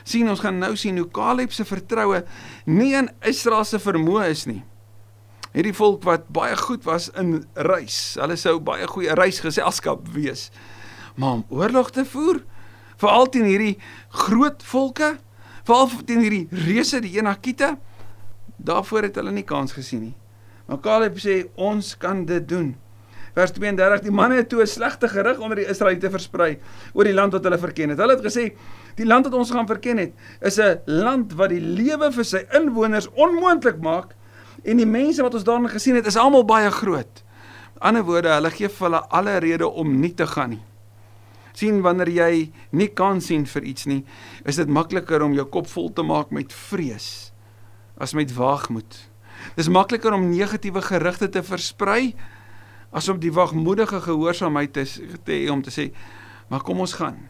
Sien, 0.05 0.29
ons 0.29 0.41
gaan 0.41 0.58
nou 0.58 0.76
sien 0.76 0.97
hoe 0.97 1.11
Caleb 1.11 1.52
se 1.52 1.64
vertroue 1.64 2.25
nie 2.64 2.94
in 2.94 3.11
Israel 3.20 3.64
se 3.64 3.79
vermoë 3.79 4.29
is 4.31 4.47
nie 4.47 4.64
hierdie 5.56 5.75
volk 5.75 6.05
wat 6.06 6.29
baie 6.35 6.55
goed 6.58 6.85
was 6.87 7.08
in 7.19 7.41
reis. 7.67 8.14
Hulle 8.20 8.37
sou 8.38 8.58
baie 8.62 8.87
goeie 8.91 9.14
reisgeselskap 9.19 10.06
wees. 10.14 10.49
Maar 11.19 11.41
om 11.41 11.44
oorlog 11.50 11.91
te 11.94 12.05
voer, 12.06 12.43
veral 13.00 13.31
teen 13.35 13.49
hierdie 13.49 13.76
groot 14.26 14.62
volke, 14.70 15.17
veral 15.67 15.91
teen 16.06 16.23
hierdie 16.23 16.47
reuse 16.69 17.02
die 17.02 17.17
Enakite, 17.19 17.75
daarvoor 18.65 19.09
het 19.09 19.19
hulle 19.21 19.33
nie 19.33 19.47
kans 19.47 19.73
gesien 19.73 20.01
nie. 20.01 20.15
Maar 20.67 20.81
Caleb 20.81 21.19
sê 21.19 21.43
ons 21.57 21.97
kan 21.99 22.25
dit 22.25 22.49
doen. 22.49 22.77
Vers 23.35 23.53
32: 23.55 24.05
Die 24.07 24.15
manne 24.15 24.37
het 24.37 24.49
toe 24.49 24.62
'n 24.62 24.67
slegte 24.67 25.09
gerug 25.09 25.39
onder 25.39 25.57
die 25.57 25.69
Israeliete 25.69 26.11
versprei 26.11 26.59
oor 26.93 27.05
die 27.05 27.15
land 27.15 27.33
wat 27.33 27.45
hulle 27.45 27.59
verken 27.59 27.89
het. 27.89 27.99
Hulle 27.99 28.17
het 28.17 28.25
gesê 28.25 28.53
die 28.95 29.07
land 29.07 29.25
wat 29.25 29.35
ons 29.35 29.51
gaan 29.51 29.67
verken 29.67 29.99
het, 29.99 30.12
is 30.41 30.59
'n 30.59 30.81
land 30.85 31.33
wat 31.33 31.49
die 31.49 31.61
lewe 31.61 32.12
vir 32.12 32.25
sy 32.25 32.47
inwoners 32.53 33.09
onmoontlik 33.15 33.81
maak 33.81 34.15
En 34.62 34.81
die 34.81 34.89
mense 34.89 35.23
wat 35.25 35.35
ons 35.35 35.45
daarin 35.47 35.71
gesien 35.73 35.97
het, 35.97 36.07
is 36.07 36.19
almal 36.21 36.45
baie 36.45 36.71
groot. 36.71 37.23
Met 37.75 37.87
ander 37.91 38.05
woorde, 38.05 38.33
hulle 38.37 38.51
gee 38.53 38.69
vir 38.69 38.87
hulle 38.89 39.01
alle 39.09 39.39
rede 39.41 39.69
om 39.69 39.95
nie 40.01 40.15
te 40.15 40.27
gaan 40.27 40.57
nie. 40.57 40.65
sien 41.61 41.81
wanneer 41.83 42.09
jy 42.09 42.53
nie 42.73 42.87
kan 42.97 43.19
sien 43.21 43.43
vir 43.45 43.65
iets 43.69 43.85
nie, 43.85 44.05
is 44.49 44.57
dit 44.57 44.69
makliker 44.71 45.21
om 45.21 45.35
jou 45.35 45.45
kop 45.51 45.67
vol 45.69 45.91
te 45.93 46.03
maak 46.07 46.31
met 46.33 46.53
vrees 46.71 47.30
as 48.00 48.14
met 48.17 48.32
waagmoed. 48.35 48.97
Dis 49.56 49.69
makliker 49.73 50.14
om 50.17 50.31
negatiewe 50.31 50.82
gerugte 50.85 51.29
te 51.29 51.43
versprei 51.44 52.14
as 52.91 53.08
om 53.08 53.20
die 53.23 53.32
wagmoedige 53.32 54.00
gehoorsaamheid 54.02 54.73
te 54.75 54.87
hê 55.31 55.44
om 55.52 55.62
te 55.62 55.73
sê, 55.75 55.91
maar 56.50 56.64
kom 56.67 56.81
ons 56.82 56.97
gaan. 56.99 57.20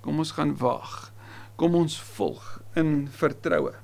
Kom 0.00 0.18
ons 0.18 0.32
gaan 0.34 0.56
waag. 0.58 1.12
Kom 1.60 1.76
ons 1.76 1.94
volg 2.16 2.42
in 2.80 3.04
vertroue. 3.12 3.74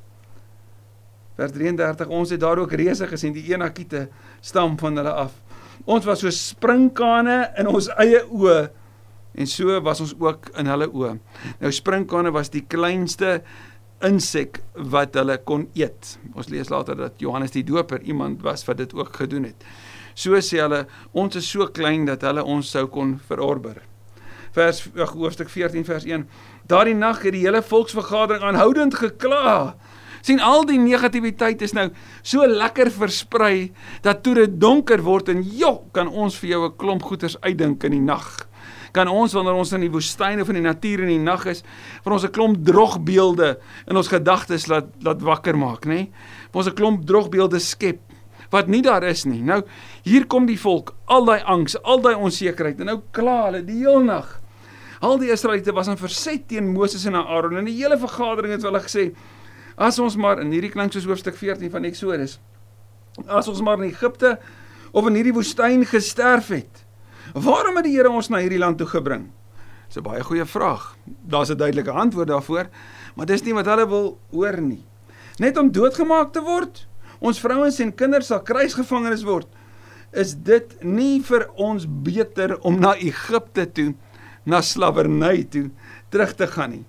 Vers 1.37 1.53
33 1.53 2.09
ons 2.09 2.33
het 2.33 2.41
daar 2.41 2.59
ook 2.63 2.73
reuse 2.73 3.07
gesien 3.11 3.35
die 3.37 3.45
Enakiete 3.53 4.07
stam 4.41 4.79
van 4.81 4.97
hulle 4.97 5.13
af. 5.13 5.37
Ons 5.85 6.09
was 6.09 6.25
so 6.25 6.33
sprinkane 6.33 7.43
in 7.61 7.69
ons 7.69 7.91
eie 8.01 8.23
oë 8.25 8.71
en 9.37 9.49
so 9.51 9.77
was 9.85 10.01
ons 10.01 10.15
ook 10.17 10.49
in 10.57 10.71
hulle 10.73 10.89
oë. 10.89 11.13
Nou 11.61 11.73
sprinkane 11.77 12.33
was 12.33 12.49
die 12.55 12.65
kleinste 12.65 13.43
insek 14.05 14.61
wat 14.75 15.15
hulle 15.17 15.39
kon 15.45 15.69
eet. 15.75 16.17
Ons 16.35 16.49
lees 16.53 16.69
later 16.69 16.97
dat 16.97 17.21
Johannes 17.23 17.55
die 17.55 17.65
Doper 17.65 18.03
iemand 18.03 18.43
was 18.43 18.65
wat 18.69 18.79
dit 18.79 18.95
ook 18.95 19.17
gedoen 19.17 19.45
het. 19.45 19.65
So 20.15 20.37
sê 20.41 20.61
hulle 20.65 20.87
ons 21.13 21.37
is 21.37 21.49
so 21.49 21.67
klein 21.67 22.07
dat 22.09 22.23
hulle 22.23 22.45
ons 22.45 22.71
sou 22.71 22.87
kon 22.93 23.17
verorber. 23.29 23.83
Vers 24.57 24.87
hoofstuk 25.13 25.49
14 25.53 25.85
vers 25.85 26.05
1. 26.05 26.25
Daardie 26.69 26.97
nag 26.97 27.23
het 27.23 27.37
die 27.37 27.45
hele 27.45 27.63
volksvergadering 27.63 28.45
aanhoudend 28.45 28.97
gekla 28.97 29.77
sien 30.27 30.43
al 30.43 30.65
die 30.67 30.79
negativiteit 30.81 31.63
is 31.63 31.75
nou 31.77 31.87
so 32.27 32.47
lekker 32.47 32.91
versprei 32.91 33.71
dat 34.03 34.25
toe 34.27 34.35
dit 34.41 34.59
donker 34.61 35.03
word 35.07 35.31
en 35.31 35.45
jo, 35.45 35.87
kan 35.95 36.09
ons 36.09 36.35
vir 36.41 36.51
jou 36.51 36.63
'n 36.67 36.77
klomp 36.77 37.03
goeters 37.03 37.37
uitdink 37.43 37.85
in 37.85 37.93
die 37.93 38.01
nag. 38.01 38.49
Kan 38.93 39.09
ons 39.09 39.33
wanneer 39.33 39.55
ons 39.55 39.73
in 39.73 39.81
die 39.81 39.91
woestyn 39.91 40.41
of 40.41 40.49
in 40.49 40.61
die 40.61 40.67
natuur 40.67 41.05
in 41.07 41.13
die 41.15 41.23
nag 41.23 41.47
is, 41.47 41.63
vir 42.05 42.13
ons 42.13 42.25
'n 42.25 42.33
klomp 42.33 42.65
drogbeelde 42.65 43.59
in 43.87 43.97
ons 43.97 44.09
gedagtes 44.09 44.67
laat 44.67 44.87
laat 45.03 45.23
wakker 45.23 45.57
maak, 45.57 45.87
nê? 45.87 45.89
Nee? 45.89 46.11
Vir 46.53 46.59
ons 46.59 46.69
'n 46.69 46.75
klomp 46.75 47.07
drogbeelde 47.07 47.61
skep 47.61 48.01
wat 48.51 48.69
nie 48.69 48.83
daar 48.83 49.03
is 49.03 49.25
nie. 49.25 49.43
Nou 49.43 49.63
hier 50.03 50.27
kom 50.27 50.47
die 50.47 50.59
volk, 50.59 50.95
al 51.07 51.25
daai 51.25 51.43
angs, 51.43 51.77
al 51.83 52.01
daai 52.01 52.15
onsekerheid 52.15 52.81
en 52.81 52.87
nou 52.87 53.03
kla 53.13 53.47
hulle 53.47 53.65
die 53.65 53.79
hele 53.79 54.05
nag. 54.05 54.41
Al 55.01 55.19
die 55.19 55.31
Israeliete 55.31 55.73
was 55.73 55.89
in 55.89 55.97
verset 55.97 56.49
teen 56.49 56.73
Moses 56.73 57.05
en 57.05 57.15
Aaron 57.15 57.57
en 57.57 57.65
die 57.65 57.77
hele 57.77 57.99
vergadering 57.99 58.53
het 58.53 58.63
hulle 58.63 58.81
gesê 58.81 59.15
As 59.77 59.99
ons 60.01 60.17
maar 60.17 60.41
in 60.41 60.55
hierdie 60.55 60.73
klink 60.73 60.95
soos 60.95 61.05
hoofstuk 61.05 61.37
14 61.37 61.69
van 61.71 61.85
Eksodus. 61.85 62.39
As 63.29 63.49
ons 63.49 63.61
maar 63.61 63.77
in 63.83 63.91
Egipte 63.91 64.39
of 64.97 65.09
in 65.11 65.19
hierdie 65.19 65.35
woestyn 65.37 65.85
gesterf 65.85 66.49
het. 66.55 66.86
Waarom 67.37 67.77
het 67.77 67.85
die 67.85 67.93
Here 67.93 68.09
ons 68.09 68.31
na 68.33 68.39
hierdie 68.41 68.61
land 68.61 68.79
toe 68.81 68.87
gebring? 68.89 69.27
Dis 69.89 69.99
'n 69.99 70.03
baie 70.03 70.23
goeie 70.25 70.45
vraag. 70.47 70.97
Daar's 71.05 71.51
'n 71.51 71.57
duidelike 71.57 71.91
antwoord 71.91 72.29
daarvoor, 72.29 72.69
maar 73.15 73.27
dis 73.27 73.43
nie 73.43 73.55
wat 73.55 73.67
hulle 73.67 73.89
wil 73.89 74.19
hoor 74.31 74.61
nie. 74.61 74.85
Net 75.39 75.59
om 75.59 75.71
doodgemaak 75.73 76.33
te 76.33 76.41
word? 76.41 76.87
Ons 77.21 77.41
vrouens 77.41 77.79
en 77.81 77.95
kinders 77.95 78.27
sal 78.27 78.43
kruisgevangenes 78.43 79.23
word. 79.23 79.47
Is 80.13 80.35
dit 80.35 80.83
nie 80.83 81.21
vir 81.21 81.51
ons 81.55 81.87
beter 81.89 82.59
om 82.61 82.81
na 82.81 82.95
Egipte 82.95 83.73
toe, 83.73 83.95
na 84.45 84.61
slawerny 84.61 85.45
toe 85.45 85.71
terug 86.09 86.35
te 86.35 86.47
gaan 86.47 86.71
nie? 86.71 86.85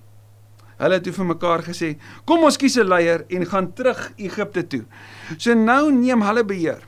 Hulle 0.78 0.94
het 0.94 1.04
toe 1.04 1.14
vir 1.14 1.26
mekaar 1.26 1.64
gesê: 1.64 1.98
"Kom 2.26 2.44
ons 2.44 2.58
kies 2.58 2.78
'n 2.78 2.88
leier 2.88 3.26
en 3.30 3.46
gaan 3.46 3.74
terug 3.74 4.12
Egipte 4.16 4.68
toe." 4.68 4.86
So 5.38 5.54
nou 5.54 5.92
neem 5.92 6.22
hulle 6.22 6.44
beheer. 6.44 6.88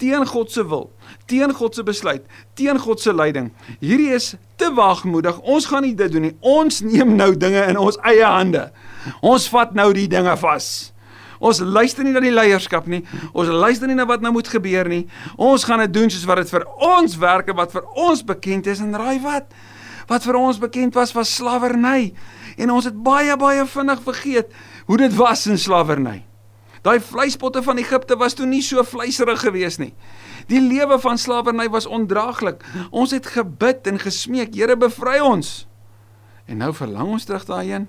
Teen 0.00 0.24
God 0.26 0.52
se 0.52 0.64
wil, 0.66 0.88
teen 1.28 1.52
God 1.54 1.76
se 1.76 1.84
besluit, 1.86 2.24
teen 2.58 2.78
God 2.80 3.02
se 3.02 3.12
leiding. 3.14 3.50
Hierdie 3.82 4.14
is 4.16 4.32
te 4.60 4.70
waagmoedig. 4.74 5.40
Ons 5.44 5.68
gaan 5.70 5.84
nie 5.84 5.94
dit 5.96 6.12
doen 6.12 6.28
nie. 6.28 6.36
Ons 6.40 6.80
neem 6.84 7.14
nou 7.18 7.34
dinge 7.36 7.66
in 7.68 7.80
ons 7.80 8.00
eie 8.08 8.24
hande. 8.24 8.70
Ons 9.20 9.48
vat 9.52 9.76
nou 9.76 9.90
die 9.96 10.08
dinge 10.10 10.36
vas. 10.40 10.70
Ons 11.40 11.62
luister 11.64 12.04
nie 12.04 12.12
na 12.12 12.20
die 12.20 12.32
leierskap 12.32 12.88
nie. 12.90 13.00
Ons 13.32 13.48
luister 13.48 13.88
nie 13.88 13.96
na 13.96 14.04
wat 14.08 14.24
nou 14.24 14.32
moet 14.34 14.48
gebeur 14.52 14.88
nie. 14.92 15.06
Ons 15.40 15.64
gaan 15.68 15.80
dit 15.86 15.92
doen 15.94 16.12
soos 16.12 16.26
wat 16.28 16.42
dit 16.42 16.52
vir 16.52 16.66
ons 16.84 17.16
werk 17.20 17.48
en 17.48 17.60
wat 17.60 17.72
vir 17.72 17.86
ons 17.96 18.24
bekend 18.28 18.68
is 18.68 18.82
en 18.84 18.96
raai 18.96 19.20
wat? 19.24 19.48
Wat 20.10 20.24
vir 20.26 20.36
ons 20.36 20.60
bekend 20.60 20.96
was 20.98 21.14
was 21.16 21.32
slawerny. 21.38 22.12
En 22.60 22.74
ons 22.76 22.84
het 22.84 22.96
baie 22.96 23.36
baie 23.40 23.64
vinnig 23.64 24.02
vergeet 24.04 24.52
hoe 24.90 25.00
dit 25.00 25.16
was 25.16 25.46
in 25.48 25.58
slawerny. 25.58 26.20
Daai 26.82 27.00
vleispotte 27.04 27.62
van 27.62 27.76
Egipte 27.76 28.16
was 28.16 28.34
toe 28.34 28.46
nie 28.48 28.62
so 28.64 28.80
vleiserig 28.86 29.42
gewees 29.44 29.76
nie. 29.80 29.92
Die 30.48 30.60
lewe 30.60 30.96
van 31.02 31.18
slawerny 31.20 31.68
was 31.68 31.86
ondraaglik. 31.86 32.64
Ons 32.90 33.12
het 33.12 33.26
gebid 33.34 33.86
en 33.86 34.00
gesmeek, 34.00 34.54
Here 34.56 34.76
bevry 34.76 35.18
ons. 35.20 35.66
En 36.48 36.62
nou 36.64 36.72
verlang 36.74 37.12
ons 37.18 37.24
terug 37.28 37.44
daarheen. 37.44 37.88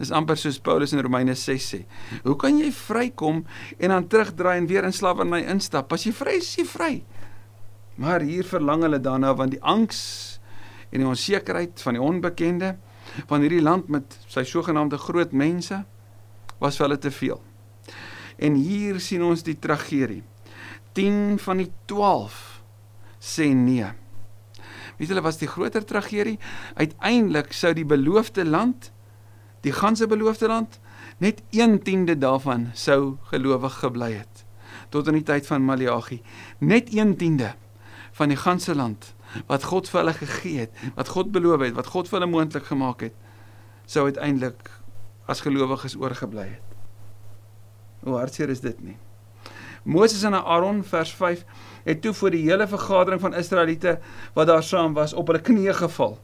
Dis 0.00 0.12
amper 0.12 0.36
soos 0.36 0.60
Paulus 0.60 0.92
in 0.92 1.00
Romeine 1.04 1.34
6 1.38 1.68
sê. 1.74 1.80
Hoe 2.24 2.36
kan 2.36 2.58
jy 2.58 2.70
vrykom 2.74 3.42
en 3.78 3.94
dan 3.94 4.08
terugdraai 4.08 4.58
en 4.58 4.68
weer 4.68 4.84
in 4.84 4.94
slawerny 4.94 5.44
instap? 5.52 5.92
As 5.92 6.04
jy 6.06 6.12
vry 6.16 6.36
is, 6.40 6.52
jy 6.58 6.66
vry. 6.68 6.92
Maar 8.00 8.24
hier 8.26 8.44
verlang 8.48 8.84
hulle 8.86 9.00
daarna 9.02 9.34
want 9.36 9.54
die 9.54 9.62
angs 9.62 10.00
en 10.90 11.04
die 11.04 11.08
onsekerheid 11.08 11.80
van 11.84 11.96
die 11.96 12.02
onbekende 12.02 12.74
van 13.28 13.44
hierdie 13.44 13.62
land 13.62 13.88
met 13.92 14.16
sy 14.30 14.44
sogenaamde 14.48 14.98
groot 15.00 15.32
mense 15.36 15.82
was 16.60 16.78
vir 16.78 16.88
hulle 16.88 17.00
te 17.00 17.12
veel. 17.12 17.40
En 18.42 18.58
hier 18.58 18.98
sien 19.00 19.22
ons 19.22 19.44
die 19.46 19.58
tragedie. 19.58 20.22
10 20.98 21.38
van 21.40 21.62
die 21.62 21.70
12 21.90 22.38
sê 23.22 23.52
nee. 23.54 23.86
Weet 24.98 25.12
julle 25.12 25.22
was 25.24 25.38
die 25.40 25.48
groter 25.48 25.84
tragedie? 25.86 26.38
Uiteindelik 26.74 27.54
sou 27.56 27.72
die 27.76 27.86
beloofde 27.86 28.44
land, 28.44 28.90
die 29.62 29.72
ganse 29.72 30.08
beloofde 30.10 30.50
land, 30.50 30.80
net 31.22 31.42
1/10de 31.54 32.18
daarvan 32.18 32.70
sou 32.74 33.16
gelowig 33.30 33.78
gebly 33.78 34.12
het 34.12 34.46
tot 34.92 35.08
in 35.08 35.16
die 35.20 35.24
tyd 35.24 35.46
van 35.46 35.64
Maleagi. 35.64 36.20
Net 36.58 36.90
1/10de 36.92 37.54
van 38.12 38.28
die 38.28 38.36
ganse 38.36 38.74
land 38.74 39.14
wat 39.48 39.64
God 39.64 39.88
vir 39.88 40.00
hulle 40.00 40.12
gegee 40.12 40.58
het, 40.58 40.72
wat 40.94 41.08
God 41.08 41.32
beloof 41.32 41.60
het, 41.60 41.74
wat 41.74 41.86
God 41.86 42.08
vir 42.08 42.18
hulle 42.18 42.30
moontlik 42.32 42.66
gemaak 42.68 43.00
het, 43.00 43.14
sou 43.86 44.04
uiteindelik 44.04 44.68
as 45.26 45.40
gelowiges 45.40 45.96
oorgebly 45.96 46.48
het. 46.50 46.71
Hoe 48.02 48.18
hartseer 48.18 48.50
is 48.50 48.60
dit 48.60 48.78
nie? 48.82 48.96
Moses 49.84 50.22
en 50.22 50.34
Aaron 50.34 50.82
vers 50.86 51.10
5 51.14 51.44
het 51.84 52.02
toe 52.02 52.12
voor 52.14 52.34
die 52.34 52.42
hele 52.44 52.66
vergadering 52.70 53.20
van 53.22 53.34
Israeliete 53.34 53.96
wat 54.34 54.46
daar 54.46 54.62
saam 54.62 54.94
was 54.94 55.14
op 55.14 55.30
hulle 55.30 55.42
knieë 55.42 55.74
geval. 55.74 56.18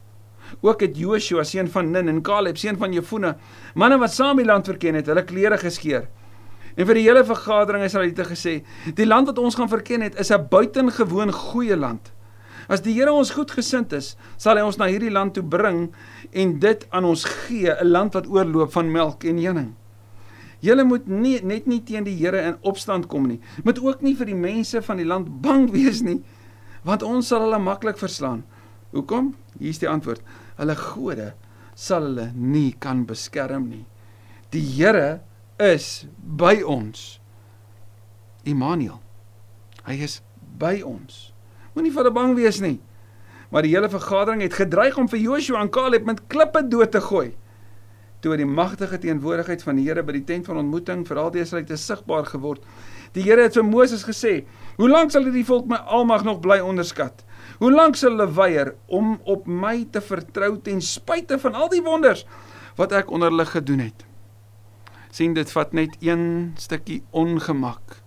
Ook 0.61 0.81
het 0.81 0.97
Joshua 0.97 1.43
seun 1.43 1.67
van 1.69 1.91
Nun 1.91 2.07
en 2.07 2.21
Caleb 2.21 2.57
seun 2.57 2.77
van 2.79 2.93
Jefune, 2.93 3.35
manne 3.75 3.99
wat 3.99 4.13
saam 4.13 4.39
die 4.39 4.47
land 4.47 4.67
verken 4.67 4.95
het, 4.97 5.07
hulle 5.11 5.23
klere 5.23 5.59
geskeur. 5.61 6.07
En 6.75 6.87
vir 6.87 6.95
die 6.95 7.03
hele 7.05 7.25
vergadering 7.27 7.83
is 7.83 7.95
hulle 7.97 8.25
gesê: 8.27 8.61
"Die 8.95 9.05
land 9.05 9.27
wat 9.27 9.37
ons 9.37 9.55
gaan 9.55 9.69
verken 9.69 10.01
het, 10.01 10.15
is 10.19 10.31
'n 10.31 10.47
buitengewoon 10.49 11.31
goeie 11.31 11.75
land. 11.75 12.11
As 12.69 12.81
die 12.81 12.93
Here 12.93 13.11
ons 13.11 13.31
goedgesind 13.31 13.93
is, 13.93 14.15
sal 14.37 14.55
hy 14.55 14.61
ons 14.61 14.77
na 14.77 14.85
hierdie 14.85 15.11
land 15.11 15.33
toe 15.33 15.43
bring 15.43 15.91
en 16.31 16.59
dit 16.59 16.87
aan 16.89 17.05
ons 17.05 17.23
gee, 17.23 17.71
'n 17.71 17.87
land 17.87 18.13
wat 18.13 18.27
oorloop 18.27 18.71
van 18.71 18.91
melk 18.91 19.23
en 19.23 19.45
honing." 19.45 19.75
Julle 20.63 20.83
moet 20.83 21.07
nie 21.07 21.37
net 21.47 21.67
nie 21.71 21.79
teen 21.87 22.03
die 22.03 22.17
Here 22.19 22.41
in 22.49 22.57
opstand 22.67 23.07
kom 23.11 23.29
nie. 23.29 23.39
Moet 23.63 23.79
ook 23.83 24.03
nie 24.03 24.15
vir 24.19 24.27
die 24.31 24.37
mense 24.37 24.81
van 24.83 24.99
die 24.99 25.07
land 25.07 25.29
bang 25.43 25.69
wees 25.71 26.01
nie, 26.03 26.19
want 26.83 27.03
ons 27.03 27.31
sal 27.31 27.45
hulle 27.45 27.59
maklik 27.63 27.99
verslaan. 27.99 28.43
Hoekom? 28.91 29.33
Hier 29.59 29.71
is 29.71 29.79
die 29.79 29.89
antwoord. 29.89 30.23
Hulle 30.59 30.75
gode 30.75 31.31
sal 31.79 32.09
hulle 32.09 32.29
nie 32.35 32.73
kan 32.81 33.05
beskerm 33.07 33.69
nie. 33.71 33.85
Die 34.51 34.63
Here 34.75 35.21
is 35.61 36.07
by 36.19 36.59
ons. 36.65 37.19
Immanuel. 38.43 38.99
Hy 39.87 39.99
is 40.03 40.19
by 40.59 40.79
ons. 40.83 41.29
Moenie 41.75 41.93
vir 41.93 42.03
hulle 42.03 42.15
bang 42.15 42.35
wees 42.35 42.59
nie. 42.63 42.79
Maar 43.49 43.65
die 43.65 43.71
hele 43.73 43.89
vergadering 43.89 44.43
het 44.43 44.57
gedreig 44.59 44.97
om 44.99 45.07
vir 45.09 45.21
Joshua 45.23 45.61
en 45.63 45.71
Caleb 45.73 46.05
met 46.05 46.25
klippe 46.29 46.61
dood 46.67 46.91
te 46.93 47.01
gooi 47.01 47.31
toe 48.19 48.35
die 48.39 48.47
magtige 48.47 48.99
teenwoordigheid 48.99 49.63
van 49.63 49.79
die 49.79 49.85
Here 49.87 50.03
by 50.03 50.17
die 50.17 50.25
tent 50.27 50.49
van 50.49 50.59
ontmoeting 50.61 51.05
vir 51.07 51.21
al 51.21 51.31
die 51.31 51.43
Israeliete 51.43 51.77
sigbaar 51.79 52.27
geword. 52.27 52.65
Die 53.15 53.23
Here 53.23 53.45
het 53.47 53.55
vir 53.55 53.65
Moses 53.65 54.03
gesê: 54.07 54.45
"Hoe 54.77 54.89
lank 54.89 55.11
sal 55.11 55.23
hierdie 55.23 55.45
volk 55.45 55.67
my 55.67 55.79
almag 55.87 56.23
nog 56.23 56.39
bly 56.39 56.59
onderskat? 56.59 57.23
Hoe 57.59 57.71
lank 57.71 57.95
sal 57.95 58.11
hulle 58.11 58.27
weier 58.33 58.75
om 58.87 59.19
op 59.23 59.47
my 59.47 59.87
te 59.91 60.01
vertrou 60.01 60.57
ten 60.61 60.81
spyte 60.81 61.39
van 61.39 61.55
al 61.55 61.69
die 61.69 61.81
wonders 61.81 62.25
wat 62.75 62.91
ek 62.91 63.11
onder 63.11 63.29
hulle 63.29 63.45
gedoen 63.45 63.79
het?" 63.79 64.05
sien 65.11 65.33
dit 65.33 65.51
vat 65.51 65.73
net 65.73 65.95
een 66.05 66.53
stukkie 66.57 67.03
ongemak, 67.11 67.97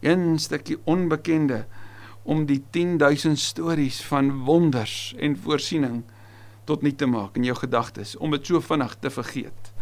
een 0.00 0.38
stukkie 0.38 0.78
onbekende 0.84 1.64
om 2.22 2.46
die 2.46 2.62
10000 2.70 3.38
stories 3.38 4.02
van 4.04 4.30
wonders 4.44 5.14
en 5.18 5.36
voorsiening 5.36 6.04
tot 6.66 6.82
nie 6.82 6.94
te 6.94 7.06
maak 7.06 7.36
in 7.38 7.46
jou 7.46 7.56
gedagtes 7.58 8.16
om 8.18 8.34
dit 8.34 8.46
so 8.46 8.60
vinnig 8.60 8.96
te 9.00 9.10
vergeet. 9.10 9.72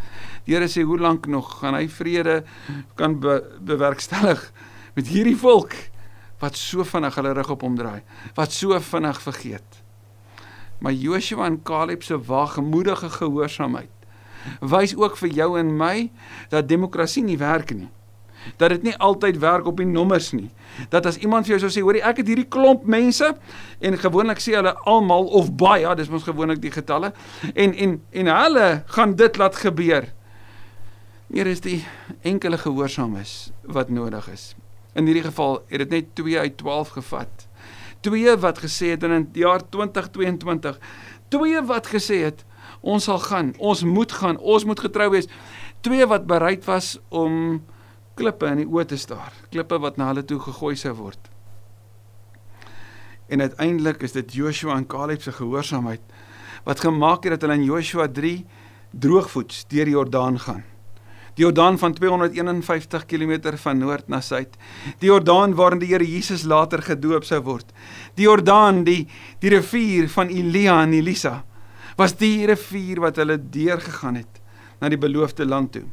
Die 0.45 0.55
Here 0.55 0.69
sê 0.69 0.85
hoe 0.85 0.99
lank 1.01 1.27
nog 1.27 1.49
gaan 1.59 1.77
hy 1.77 1.87
vrede 1.91 2.43
kan 2.99 3.17
be, 3.19 3.39
bewerkstellig 3.59 4.43
met 4.95 5.09
hierdie 5.11 5.37
volk 5.37 5.73
wat 6.41 6.57
so 6.59 6.85
vinnig 6.85 7.15
hulle 7.17 7.33
rug 7.33 7.49
op 7.55 7.63
hom 7.65 7.75
draai, 7.79 8.03
wat 8.37 8.53
so 8.53 8.77
vinnig 8.91 9.21
vergeet. 9.23 9.81
Maar 10.83 10.93
Joshua 10.93 11.47
en 11.47 11.61
Caleb 11.63 12.03
se 12.03 12.17
waagmoedige 12.19 13.09
gehoorsaamheid 13.09 13.91
wys 14.61 14.93
ook 14.93 15.15
vir 15.17 15.31
jou 15.33 15.47
en 15.59 15.71
my 15.77 16.09
dat 16.51 16.67
demokrasie 16.69 17.23
nie 17.25 17.39
werk 17.41 17.73
nie 17.73 17.89
dat 18.57 18.69
dit 18.69 18.83
nie 18.89 18.95
altyd 18.97 19.39
werk 19.39 19.67
op 19.67 19.77
die 19.81 19.87
nommers 19.87 20.31
nie. 20.31 20.49
Dat 20.89 21.05
as 21.05 21.17
iemand 21.17 21.47
vir 21.47 21.55
jou 21.55 21.65
sou 21.65 21.71
sê, 21.73 21.83
hoorie, 21.83 22.03
ek 22.03 22.21
het 22.21 22.29
hierdie 22.31 22.47
klomp 22.51 22.85
mense 22.89 23.31
en 23.79 23.97
gewoonlik 23.99 24.41
sê 24.43 24.57
hulle 24.57 24.75
almal 24.89 25.29
of 25.37 25.51
baie, 25.57 25.95
dis 25.95 26.11
mos 26.11 26.27
gewoonlik 26.27 26.61
die 26.63 26.73
getalle 26.73 27.13
en 27.53 27.73
en 27.73 27.97
en 28.11 28.31
hulle 28.35 28.67
gaan 28.97 29.15
dit 29.15 29.41
laat 29.41 29.57
gebeur. 29.63 30.11
Hier 31.33 31.47
is 31.49 31.63
die 31.65 31.79
enkele 32.21 32.57
gehoorsaam 32.61 33.15
is 33.17 33.51
wat 33.63 33.89
nodig 33.89 34.27
is. 34.29 34.53
In 34.95 35.07
hierdie 35.09 35.25
geval 35.25 35.59
het 35.67 35.81
dit 35.83 35.89
net 35.91 36.15
2 36.15 36.39
uit 36.39 36.57
12 36.57 36.89
gevat. 36.99 37.47
Twee 38.05 38.35
wat 38.37 38.61
gesê 38.61 38.93
het 38.93 39.03
in 39.03 39.25
die 39.33 39.43
jaar 39.43 39.63
2022. 39.69 40.77
Twee 41.33 41.61
wat 41.65 41.89
gesê 41.89 42.21
het 42.27 42.45
ons 42.85 43.03
sal 43.03 43.19
gaan, 43.19 43.53
ons 43.57 43.81
moet 43.83 44.11
gaan, 44.11 44.37
ons 44.37 44.65
moet 44.65 44.79
getrou 44.79 45.09
wees. 45.15 45.27
Twee 45.81 46.05
wat 46.05 46.27
bereid 46.29 46.65
was 46.69 46.95
om 47.09 47.63
klippe 48.15 48.47
in 48.51 48.63
die 48.63 48.67
oë 48.67 48.85
te 48.89 48.97
staar, 48.99 49.33
klippe 49.51 49.79
wat 49.83 49.97
na 49.99 50.09
hulle 50.11 50.23
toe 50.27 50.39
gegooi 50.39 50.75
sou 50.79 50.93
word. 50.97 51.31
En 53.27 53.41
uiteindelik 53.41 54.03
is 54.05 54.13
dit 54.15 54.37
Joshua 54.37 54.77
en 54.77 54.87
Caleb 54.87 55.21
se 55.21 55.33
gehoorsaamheid 55.33 56.01
wat 56.65 56.81
gemaak 56.81 57.25
het 57.25 57.35
dat 57.35 57.43
hulle 57.45 57.59
in 57.59 57.67
Joshua 57.67 58.07
3 58.09 58.45
droogvoets 58.89 59.65
deur 59.69 59.85
die 59.85 59.93
Jordaan 59.93 60.39
gaan. 60.39 60.63
Die 61.35 61.43
Jordaan 61.43 61.77
van 61.77 61.93
251 61.93 63.05
km 63.05 63.57
van 63.59 63.77
noord 63.77 64.07
na 64.07 64.21
suid. 64.21 64.55
Die 65.01 65.09
Jordaan 65.09 65.53
waarin 65.55 65.81
die 65.81 65.91
Here 65.91 66.05
Jesus 66.07 66.45
later 66.47 66.81
gedoop 66.81 67.27
sou 67.27 67.41
word. 67.43 67.73
Die 68.15 68.23
Jordaan, 68.23 68.85
die 68.87 69.07
die 69.43 69.51
rivier 69.51 70.07
van 70.09 70.31
Elia 70.31 70.79
en 70.83 70.95
Elisa, 70.95 71.43
was 71.99 72.15
die 72.15 72.47
rivier 72.47 73.03
wat 73.03 73.19
hulle 73.19 73.37
deurgegaan 73.37 74.15
het 74.23 74.41
na 74.79 74.89
die 74.89 74.99
beloofde 74.99 75.45
land 75.45 75.75
toe. 75.75 75.85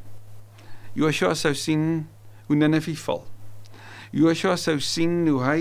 Joshua 0.95 1.35
sou 1.35 1.55
sien 1.57 2.07
hoe 2.49 2.57
Ninive 2.57 2.93
val. 3.07 3.23
Joshua 4.13 4.59
sou 4.61 4.77
sien 4.85 5.23
hoe 5.25 5.41
hy 5.41 5.61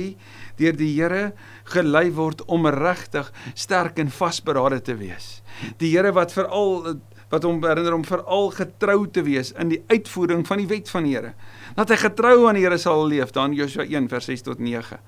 deur 0.59 0.75
die 0.75 0.89
Here 0.97 1.31
gelei 1.71 2.09
word 2.11 2.43
om 2.51 2.67
regtig 2.67 3.29
sterk 3.55 4.01
en 4.03 4.11
vasberade 4.11 4.81
te 4.83 4.97
wees. 4.99 5.39
Die 5.79 5.93
Here 5.93 6.11
wat 6.15 6.35
veral 6.35 6.99
wat 7.31 7.45
hom 7.47 7.61
herinner 7.63 7.95
om 7.95 8.03
veral 8.03 8.49
getrou 8.51 9.05
te 9.07 9.23
wees 9.23 9.53
in 9.55 9.69
die 9.71 9.79
uitvoering 9.87 10.43
van 10.43 10.59
die 10.59 10.67
wet 10.67 10.91
van 10.91 11.07
die 11.07 11.15
Here. 11.15 11.31
Dat 11.77 11.93
hy 11.93 12.01
getrou 12.01 12.49
aan 12.49 12.59
die 12.59 12.65
Here 12.65 12.79
sal 12.81 13.05
leef, 13.07 13.31
dan 13.31 13.55
Joshua 13.55 13.87
1 13.87 14.11
vers 14.11 14.27
6 14.27 14.43
tot 14.49 14.59
9. 14.59 14.99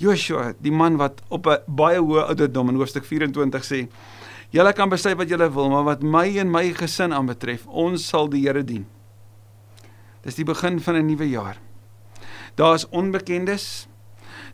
Joshua, 0.00 0.54
die 0.64 0.72
man 0.72 0.96
wat 0.96 1.20
op 1.28 1.46
'n 1.46 1.60
baie 1.68 2.00
hoë 2.00 2.32
ouderdom 2.32 2.72
in 2.72 2.80
hoofstuk 2.80 3.04
24 3.04 3.62
sê: 3.62 3.88
"Julle 4.50 4.72
kan 4.72 4.88
besluit 4.88 5.18
wat 5.18 5.28
julle 5.28 5.52
wil, 5.52 5.68
maar 5.68 5.84
wat 5.84 6.02
my 6.02 6.38
en 6.38 6.50
my 6.50 6.72
gesin 6.72 7.12
aanbetref, 7.12 7.66
ons 7.66 8.08
sal 8.08 8.28
die 8.28 8.48
Here 8.48 8.64
dien." 8.64 8.93
Dis 10.24 10.34
die 10.34 10.44
begin 10.44 10.80
van 10.80 10.96
'n 10.96 11.06
nuwe 11.06 11.28
jaar. 11.28 11.58
Daar 12.54 12.74
is 12.74 12.88
onbekendes. 12.88 13.88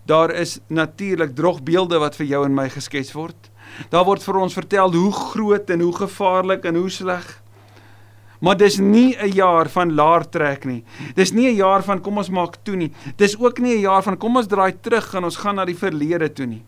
Daar 0.04 0.30
is 0.30 0.58
natuurlik 0.66 1.34
drogbeelde 1.36 1.98
wat 1.98 2.16
vir 2.16 2.26
jou 2.26 2.44
en 2.44 2.54
my 2.54 2.68
geskets 2.68 3.12
word. 3.12 3.50
Daar 3.90 4.04
word 4.04 4.22
vir 4.22 4.36
ons 4.36 4.56
vertel 4.56 4.92
hoe 4.92 5.12
groot 5.12 5.70
en 5.70 5.80
hoe 5.80 5.94
gevaarlik 5.96 6.64
en 6.64 6.74
hoe 6.74 6.90
sleg. 6.90 7.42
Maar 8.40 8.56
dis 8.56 8.78
nie 8.78 9.16
'n 9.16 9.32
jaar 9.32 9.68
van 9.68 9.94
laar 9.94 10.28
trek 10.28 10.64
nie. 10.64 10.84
Dis 11.14 11.32
nie 11.32 11.48
'n 11.48 11.56
jaar 11.56 11.82
van 11.82 12.00
kom 12.00 12.16
ons 12.16 12.30
maak 12.30 12.56
toe 12.62 12.76
nie. 12.76 12.92
Dis 13.16 13.38
ook 13.38 13.58
nie 13.58 13.76
'n 13.76 13.80
jaar 13.80 14.02
van 14.02 14.16
kom 14.16 14.36
ons 14.36 14.46
draai 14.46 14.80
terug 14.80 15.14
en 15.14 15.24
ons 15.24 15.36
gaan 15.36 15.54
na 15.54 15.64
die 15.64 15.76
verlede 15.76 16.32
toe 16.32 16.46
nie. 16.46 16.64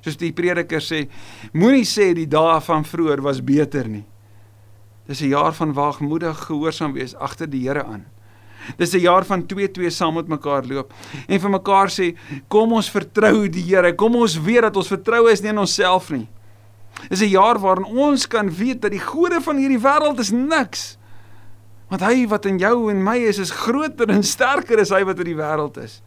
Soos 0.00 0.16
die 0.16 0.32
prediker 0.32 0.80
sê, 0.80 1.08
moenie 1.52 1.84
sê 1.84 2.14
die 2.14 2.28
dae 2.28 2.60
van 2.60 2.84
vroeër 2.84 3.20
was 3.22 3.44
beter 3.44 3.88
nie. 3.88 4.04
Dis 5.06 5.20
'n 5.20 5.28
jaar 5.28 5.52
van 5.52 5.72
waagmoedig 5.72 6.38
gehoorsaam 6.46 6.92
wees 6.92 7.14
agter 7.14 7.50
die 7.50 7.68
Here 7.68 7.84
aan. 7.84 8.06
Dis 8.76 8.92
'n 8.92 9.00
jaar 9.00 9.24
van 9.24 9.46
2-2 9.46 9.90
saam 9.90 10.14
met 10.14 10.28
mekaar 10.28 10.64
loop 10.64 10.92
en 11.28 11.40
vir 11.40 11.50
mekaar 11.50 11.88
sê 11.88 12.16
kom 12.48 12.72
ons 12.72 12.90
vertrou 12.90 13.48
die 13.48 13.62
Here. 13.62 13.94
Kom 13.94 14.16
ons 14.16 14.36
weet 14.40 14.62
dat 14.62 14.76
ons 14.76 14.88
vertroue 14.88 15.32
is 15.32 15.40
nie 15.40 15.50
in 15.50 15.58
onsself 15.58 16.10
nie. 16.10 16.28
Dis 17.08 17.20
'n 17.22 17.30
jaar 17.30 17.58
waarin 17.58 17.84
ons 17.84 18.26
kan 18.26 18.50
weet 18.50 18.82
dat 18.82 18.90
die 18.90 19.00
gode 19.00 19.40
van 19.40 19.56
hierdie 19.56 19.80
wêreld 19.80 20.18
is 20.18 20.30
niks. 20.30 20.98
Want 21.88 22.02
hy 22.02 22.26
wat 22.26 22.44
in 22.44 22.58
jou 22.58 22.90
en 22.90 23.02
my 23.02 23.16
is 23.16 23.38
is 23.38 23.50
groter 23.50 24.08
en 24.10 24.22
sterker 24.22 24.80
as 24.80 24.90
hy 24.90 25.04
wat 25.04 25.18
in 25.18 25.24
die 25.24 25.38
wêreld 25.38 25.76
is. 25.76 26.02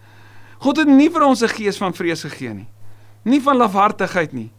God 0.62 0.77
het 0.77 0.88
nie 0.88 1.10
vir 1.10 1.24
ons 1.24 1.41
'n 1.41 1.48
gees 1.48 1.77
van 1.77 1.94
vrees 1.94 2.22
gegee 2.22 2.53
nie. 2.53 2.68
Nie 3.24 3.41
van 3.41 3.58
lafhartigheid 3.58 4.34
nie, 4.34 4.51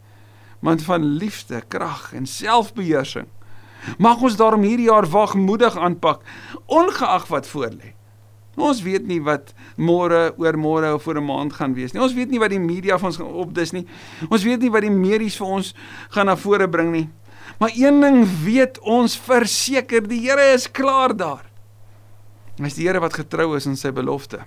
maar 0.61 0.77
van 0.77 1.03
liefde, 1.03 1.61
krag 1.67 2.13
en 2.13 2.25
selfbeheersing. 2.25 3.27
Mag 3.97 4.21
ons 4.21 4.37
daarom 4.39 4.61
hierdie 4.61 4.89
jaar 4.89 5.05
wagmoedig 5.09 5.77
aanpak, 5.77 6.21
ongeag 6.67 7.27
wat 7.27 7.47
voorlê. 7.47 7.93
Ons 8.53 8.83
weet 8.85 9.07
nie 9.09 9.17
wat 9.23 9.53
môre, 9.81 10.33
oor 10.37 10.57
môre 10.57 10.93
of 10.93 11.07
oor 11.07 11.17
'n 11.17 11.25
maand 11.25 11.53
gaan 11.53 11.73
wees 11.73 11.93
nie. 11.93 12.01
Ons 12.01 12.13
weet 12.13 12.29
nie 12.29 12.39
wat 12.39 12.51
die 12.51 12.59
media 12.59 12.97
van 12.97 13.09
ons 13.09 13.17
gaan 13.17 13.33
opdis 13.33 13.73
nie. 13.73 13.87
Ons 14.29 14.43
weet 14.43 14.61
nie 14.61 14.69
wat 14.69 14.81
die 14.81 14.91
medies 14.91 15.37
vir 15.37 15.47
ons 15.47 15.73
gaan 16.09 16.25
na 16.25 16.35
vore 16.35 16.69
bring 16.69 16.91
nie. 16.91 17.09
Maar 17.59 17.71
een 17.75 18.01
ding 18.01 18.27
weet 18.43 18.79
ons 18.79 19.17
verseker, 19.17 20.07
die 20.07 20.29
Here 20.29 20.53
is 20.53 20.71
klaar 20.71 21.15
daar. 21.17 21.45
Hy 22.59 22.65
is 22.65 22.75
die 22.75 22.87
Here 22.87 22.99
wat 22.99 23.13
getrou 23.13 23.55
is 23.55 23.67
aan 23.67 23.75
sy 23.75 23.91
belofte. 23.91 24.45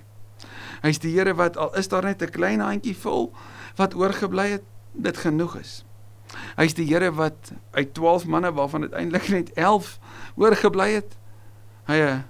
Hy 0.83 0.89
is 0.89 0.99
die 0.99 1.13
Here 1.17 1.35
wat 1.35 1.57
al 1.57 1.75
is 1.75 1.89
daar 1.89 2.05
net 2.05 2.23
'n 2.23 2.31
klein 2.31 2.61
handjie 2.61 2.97
vol 2.97 3.33
wat 3.77 3.95
oorgebly 3.95 4.51
het, 4.51 4.65
dit 4.95 5.17
genoeg 5.17 5.57
is. 5.61 5.85
Hy's 6.57 6.75
die 6.75 6.87
Here 6.89 7.13
wat 7.15 7.53
uit 7.77 7.95
12 7.95 8.27
manne 8.27 8.53
waarvan 8.53 8.89
uiteindelik 8.89 9.29
net 9.29 9.53
11 9.53 9.99
oorgebly 10.37 10.91
het, 10.99 11.19
hy 11.87 11.99
'n 12.03 12.25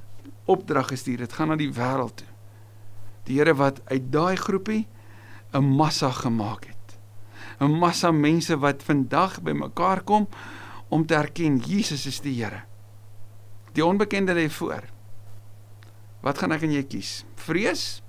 opdrag 0.45 0.89
gestuur 0.89 1.21
het, 1.21 1.33
gaan 1.33 1.49
na 1.49 1.57
die 1.57 1.73
wêreld 1.73 2.15
toe. 2.15 2.29
Die 3.25 3.39
Here 3.39 3.55
wat 3.55 3.81
uit 3.91 4.13
daai 4.13 4.37
groepie 4.37 4.87
'n 5.53 5.65
massa 5.65 6.11
gemaak 6.11 6.65
het. 6.65 6.99
'n 7.61 7.79
Massa 7.79 8.11
mense 8.11 8.59
wat 8.59 8.83
vandag 8.83 9.43
bymekaar 9.43 10.03
kom 10.03 10.29
om 10.89 11.07
te 11.07 11.15
erken 11.15 11.59
Jesus 11.59 12.07
is 12.07 12.21
die 12.21 12.43
Here. 12.43 12.63
Die 13.73 13.85
onbekende 13.85 14.35
lê 14.35 14.49
voor. 14.51 14.83
Wat 16.21 16.39
gaan 16.39 16.53
ek 16.53 16.63
en 16.63 16.73
jy 16.73 16.83
kies? 16.83 17.25
Vrees? 17.35 18.03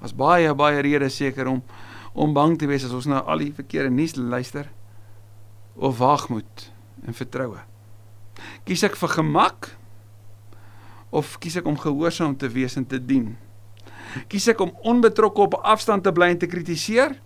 Was 0.00 0.14
baie 0.14 0.54
baie 0.54 0.80
redes 0.80 1.16
seker 1.16 1.46
om 1.46 1.62
om 2.14 2.32
bang 2.32 2.58
te 2.58 2.66
wees 2.66 2.84
as 2.84 2.92
ons 2.92 3.06
na 3.06 3.20
al 3.20 3.38
die 3.38 3.52
verkeerde 3.54 3.90
nuus 3.90 4.16
luister 4.16 4.70
of 5.78 5.98
waagmoed 5.98 6.68
en 7.06 7.16
vertroue? 7.16 7.62
Kies 8.66 8.84
ek 8.86 8.98
vir 8.98 9.14
gemak 9.14 9.70
of 11.14 11.36
kies 11.42 11.56
ek 11.58 11.66
om 11.70 11.78
gehoorsaam 11.78 12.36
te 12.38 12.50
wees 12.52 12.76
en 12.78 12.86
te 12.86 13.00
dien? 13.00 13.32
Kies 14.28 14.48
ek 14.52 14.60
om 14.64 14.74
onbetrokke 14.88 15.46
op 15.46 15.58
afstand 15.62 16.04
te 16.06 16.12
bly 16.14 16.32
en 16.34 16.42
te 16.42 16.50
kritiseer 16.50 17.16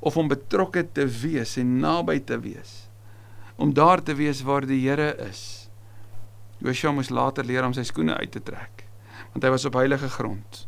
of 0.00 0.16
om 0.16 0.30
betrokke 0.30 0.86
te 0.96 1.04
wees 1.20 1.56
en 1.60 1.78
naby 1.82 2.18
te 2.24 2.38
wees? 2.40 2.86
Om 3.60 3.74
daar 3.76 4.00
te 4.02 4.16
wees 4.16 4.40
waar 4.46 4.64
die 4.64 4.80
Here 4.86 5.12
is. 5.28 5.68
Josua 6.60 6.92
moes 6.96 7.12
later 7.12 7.44
leer 7.44 7.64
om 7.64 7.76
sy 7.76 7.84
skoene 7.88 8.16
uit 8.20 8.32
te 8.32 8.42
trek 8.44 8.86
want 9.30 9.44
hy 9.44 9.50
was 9.52 9.64
op 9.68 9.78
heilige 9.78 10.08
grond. 10.08 10.66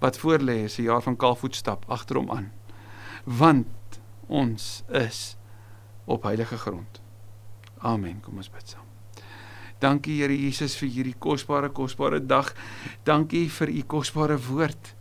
Wat 0.00 0.18
voor 0.18 0.40
lê 0.44 0.64
is 0.64 0.78
'n 0.78 0.82
jaar 0.82 1.02
van 1.02 1.16
kaalvoetstap 1.16 1.84
agter 1.88 2.16
hom 2.16 2.30
aan. 2.30 2.52
Want 3.24 4.00
ons 4.26 4.82
is 4.88 5.36
op 6.10 6.26
heilige 6.28 6.58
grond. 6.58 7.00
Amen. 7.86 8.20
Kom 8.20 8.36
ons 8.36 8.50
bid 8.50 8.74
saam. 8.74 8.86
Dankie 9.80 10.18
Here 10.20 10.36
Jesus 10.36 10.74
vir 10.76 10.90
hierdie 10.92 11.16
kosbare 11.16 11.70
kosbare 11.72 12.20
dag. 12.20 12.50
Dankie 13.08 13.46
vir 13.48 13.72
u 13.72 13.84
kosbare 13.88 14.36
woord. 14.50 14.94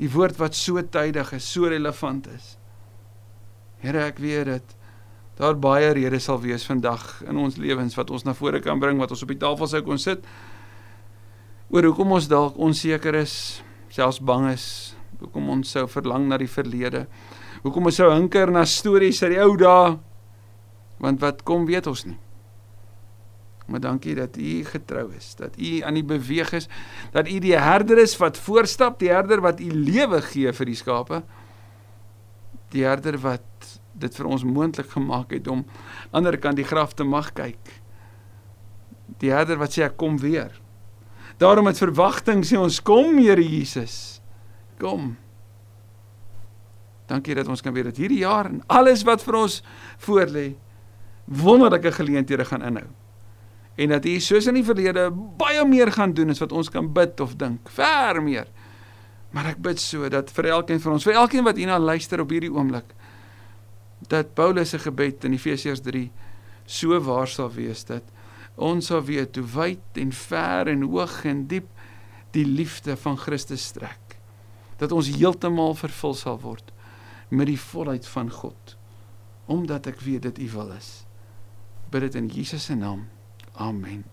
U 0.00 0.08
woord 0.14 0.38
wat 0.40 0.56
so 0.56 0.80
tydig 0.80 1.34
is, 1.36 1.44
so 1.44 1.68
relevant 1.68 2.30
is. 2.32 2.54
Here, 3.82 4.06
ek 4.06 4.22
weet 4.22 4.48
dit 4.48 4.78
daar 5.42 5.56
baie 5.58 5.88
redes 5.96 6.26
sal 6.28 6.38
wees 6.42 6.62
vandag 6.68 7.02
in 7.26 7.38
ons 7.40 7.56
lewens 7.58 7.96
wat 7.96 8.10
ons 8.12 8.22
na 8.26 8.34
vore 8.36 8.60
kan 8.62 8.78
bring 8.78 9.00
wat 9.00 9.10
ons 9.14 9.24
op 9.24 9.30
die 9.32 9.40
tafel 9.40 9.68
sou 9.68 9.80
kon 9.82 9.98
sit. 9.98 10.24
Oor 11.72 11.88
hoekom 11.88 12.12
ons 12.14 12.28
dalk 12.30 12.58
onseker 12.60 13.16
is, 13.18 13.34
selfs 13.90 14.20
bang 14.22 14.50
is, 14.52 14.66
hoekom 15.18 15.48
ons 15.56 15.72
sou 15.72 15.86
verlang 15.90 16.28
na 16.28 16.38
die 16.38 16.50
verlede. 16.52 17.06
Hoekom 17.64 17.88
ons 17.90 17.98
sou 17.98 18.10
hinker 18.12 18.52
na 18.52 18.64
stories 18.68 19.22
uit 19.24 19.34
die 19.34 19.40
ou 19.42 19.56
dae 19.58 19.96
want 21.02 21.20
wat 21.22 21.42
kom 21.42 21.66
weet 21.66 21.88
ons 21.90 22.04
nie. 22.06 22.18
Maar 23.66 23.80
dankie 23.80 24.14
dat 24.14 24.36
u 24.36 24.64
getrou 24.64 25.12
is, 25.16 25.34
dat 25.38 25.58
u 25.58 25.80
aan 25.80 25.94
die 25.94 26.04
beweeg 26.04 26.52
is, 26.52 26.68
dat 27.10 27.28
u 27.28 27.38
die 27.38 27.56
herder 27.58 27.98
is 27.98 28.16
wat 28.16 28.38
voorstap, 28.38 28.98
die 28.98 29.10
herder 29.10 29.40
wat 29.40 29.60
u 29.60 29.70
lewe 29.70 30.22
gee 30.22 30.52
vir 30.52 30.68
die 30.68 30.78
skape. 30.78 31.22
Die 32.74 32.84
herder 32.86 33.18
wat 33.22 33.78
dit 33.92 34.14
vir 34.16 34.26
ons 34.26 34.44
moontlik 34.44 34.90
gemaak 34.94 35.34
het 35.34 35.48
om 35.50 35.64
ander 36.10 36.38
kant 36.40 36.58
die 36.58 36.66
graf 36.66 36.94
te 36.98 37.04
mag 37.04 37.32
kyk. 37.36 37.60
Die 39.22 39.30
herder 39.30 39.60
wat 39.60 39.74
sê 39.74 39.86
ek 39.86 39.98
kom 40.00 40.18
weer. 40.22 40.54
Daarom 41.38 41.66
met 41.68 41.78
verwagting 41.78 42.44
sê 42.46 42.58
ons 42.58 42.80
kom 42.82 43.18
Here 43.18 43.42
Jesus. 43.42 44.20
Kom. 44.80 45.14
Dankie 47.10 47.34
dat 47.36 47.48
ons 47.50 47.62
kan 47.62 47.74
weet 47.74 47.90
dat 47.90 48.00
hierdie 48.00 48.22
jaar 48.22 48.48
en 48.50 48.62
alles 48.72 49.04
wat 49.06 49.22
vir 49.22 49.38
ons 49.44 49.62
voorlê 50.02 50.52
wonderlike 51.24 51.92
geleenthede 51.92 52.44
gaan 52.44 52.62
inhou. 52.62 52.86
En 53.74 53.88
dat 53.88 54.04
U 54.04 54.18
soos 54.20 54.46
in 54.46 54.58
die 54.58 54.64
verlede 54.64 55.08
baie 55.38 55.64
meer 55.68 55.92
gaan 55.92 56.12
doen 56.12 56.30
as 56.30 56.42
wat 56.42 56.52
ons 56.52 56.68
kan 56.70 56.90
bid 56.92 57.20
of 57.20 57.36
dink, 57.40 57.70
ver 57.72 58.20
meer. 58.22 58.48
Maar 59.32 59.54
ek 59.54 59.62
bid 59.64 59.80
so 59.80 60.08
dat 60.12 60.30
vir 60.36 60.50
elkeen 60.52 60.80
van 60.80 60.98
ons, 60.98 61.06
vir 61.08 61.16
elkeen 61.16 61.44
wat 61.46 61.56
hierna 61.56 61.78
luister 61.80 62.20
op 62.20 62.32
hierdie 62.34 62.52
oomblik, 62.52 62.90
dat 64.12 64.34
Paulus 64.34 64.74
se 64.74 64.80
gebed 64.82 65.24
in 65.24 65.36
Efesiërs 65.38 65.80
3 65.86 66.10
so 66.66 66.98
waar 67.06 67.30
sal 67.30 67.50
wees 67.54 67.84
dat 67.88 68.04
ons 68.60 68.90
sal 68.90 69.00
weet 69.06 69.38
hoe 69.38 69.46
wyd 69.54 70.00
en 70.02 70.12
ver 70.12 70.68
en 70.68 70.82
hoog 70.84 71.22
en 71.28 71.46
diep 71.48 71.70
die 72.36 72.44
liefde 72.44 72.96
van 73.00 73.16
Christus 73.16 73.64
strek. 73.72 74.18
Dat 74.76 74.92
ons 74.92 75.08
heeltemal 75.14 75.74
vervul 75.78 76.14
sal 76.18 76.40
word 76.42 76.72
met 77.30 77.48
die 77.48 77.60
volheid 77.60 78.06
van 78.12 78.28
God 78.30 78.76
omdat 79.50 79.88
ek 79.90 80.04
weet 80.04 80.28
dit 80.28 80.44
U 80.44 80.48
wil 80.58 80.76
is 80.76 80.90
bid 81.92 82.00
dit 82.00 82.14
in 82.14 82.26
Jesus 82.26 82.64
se 82.64 82.74
naam. 82.74 83.08
Amen. 83.52 84.11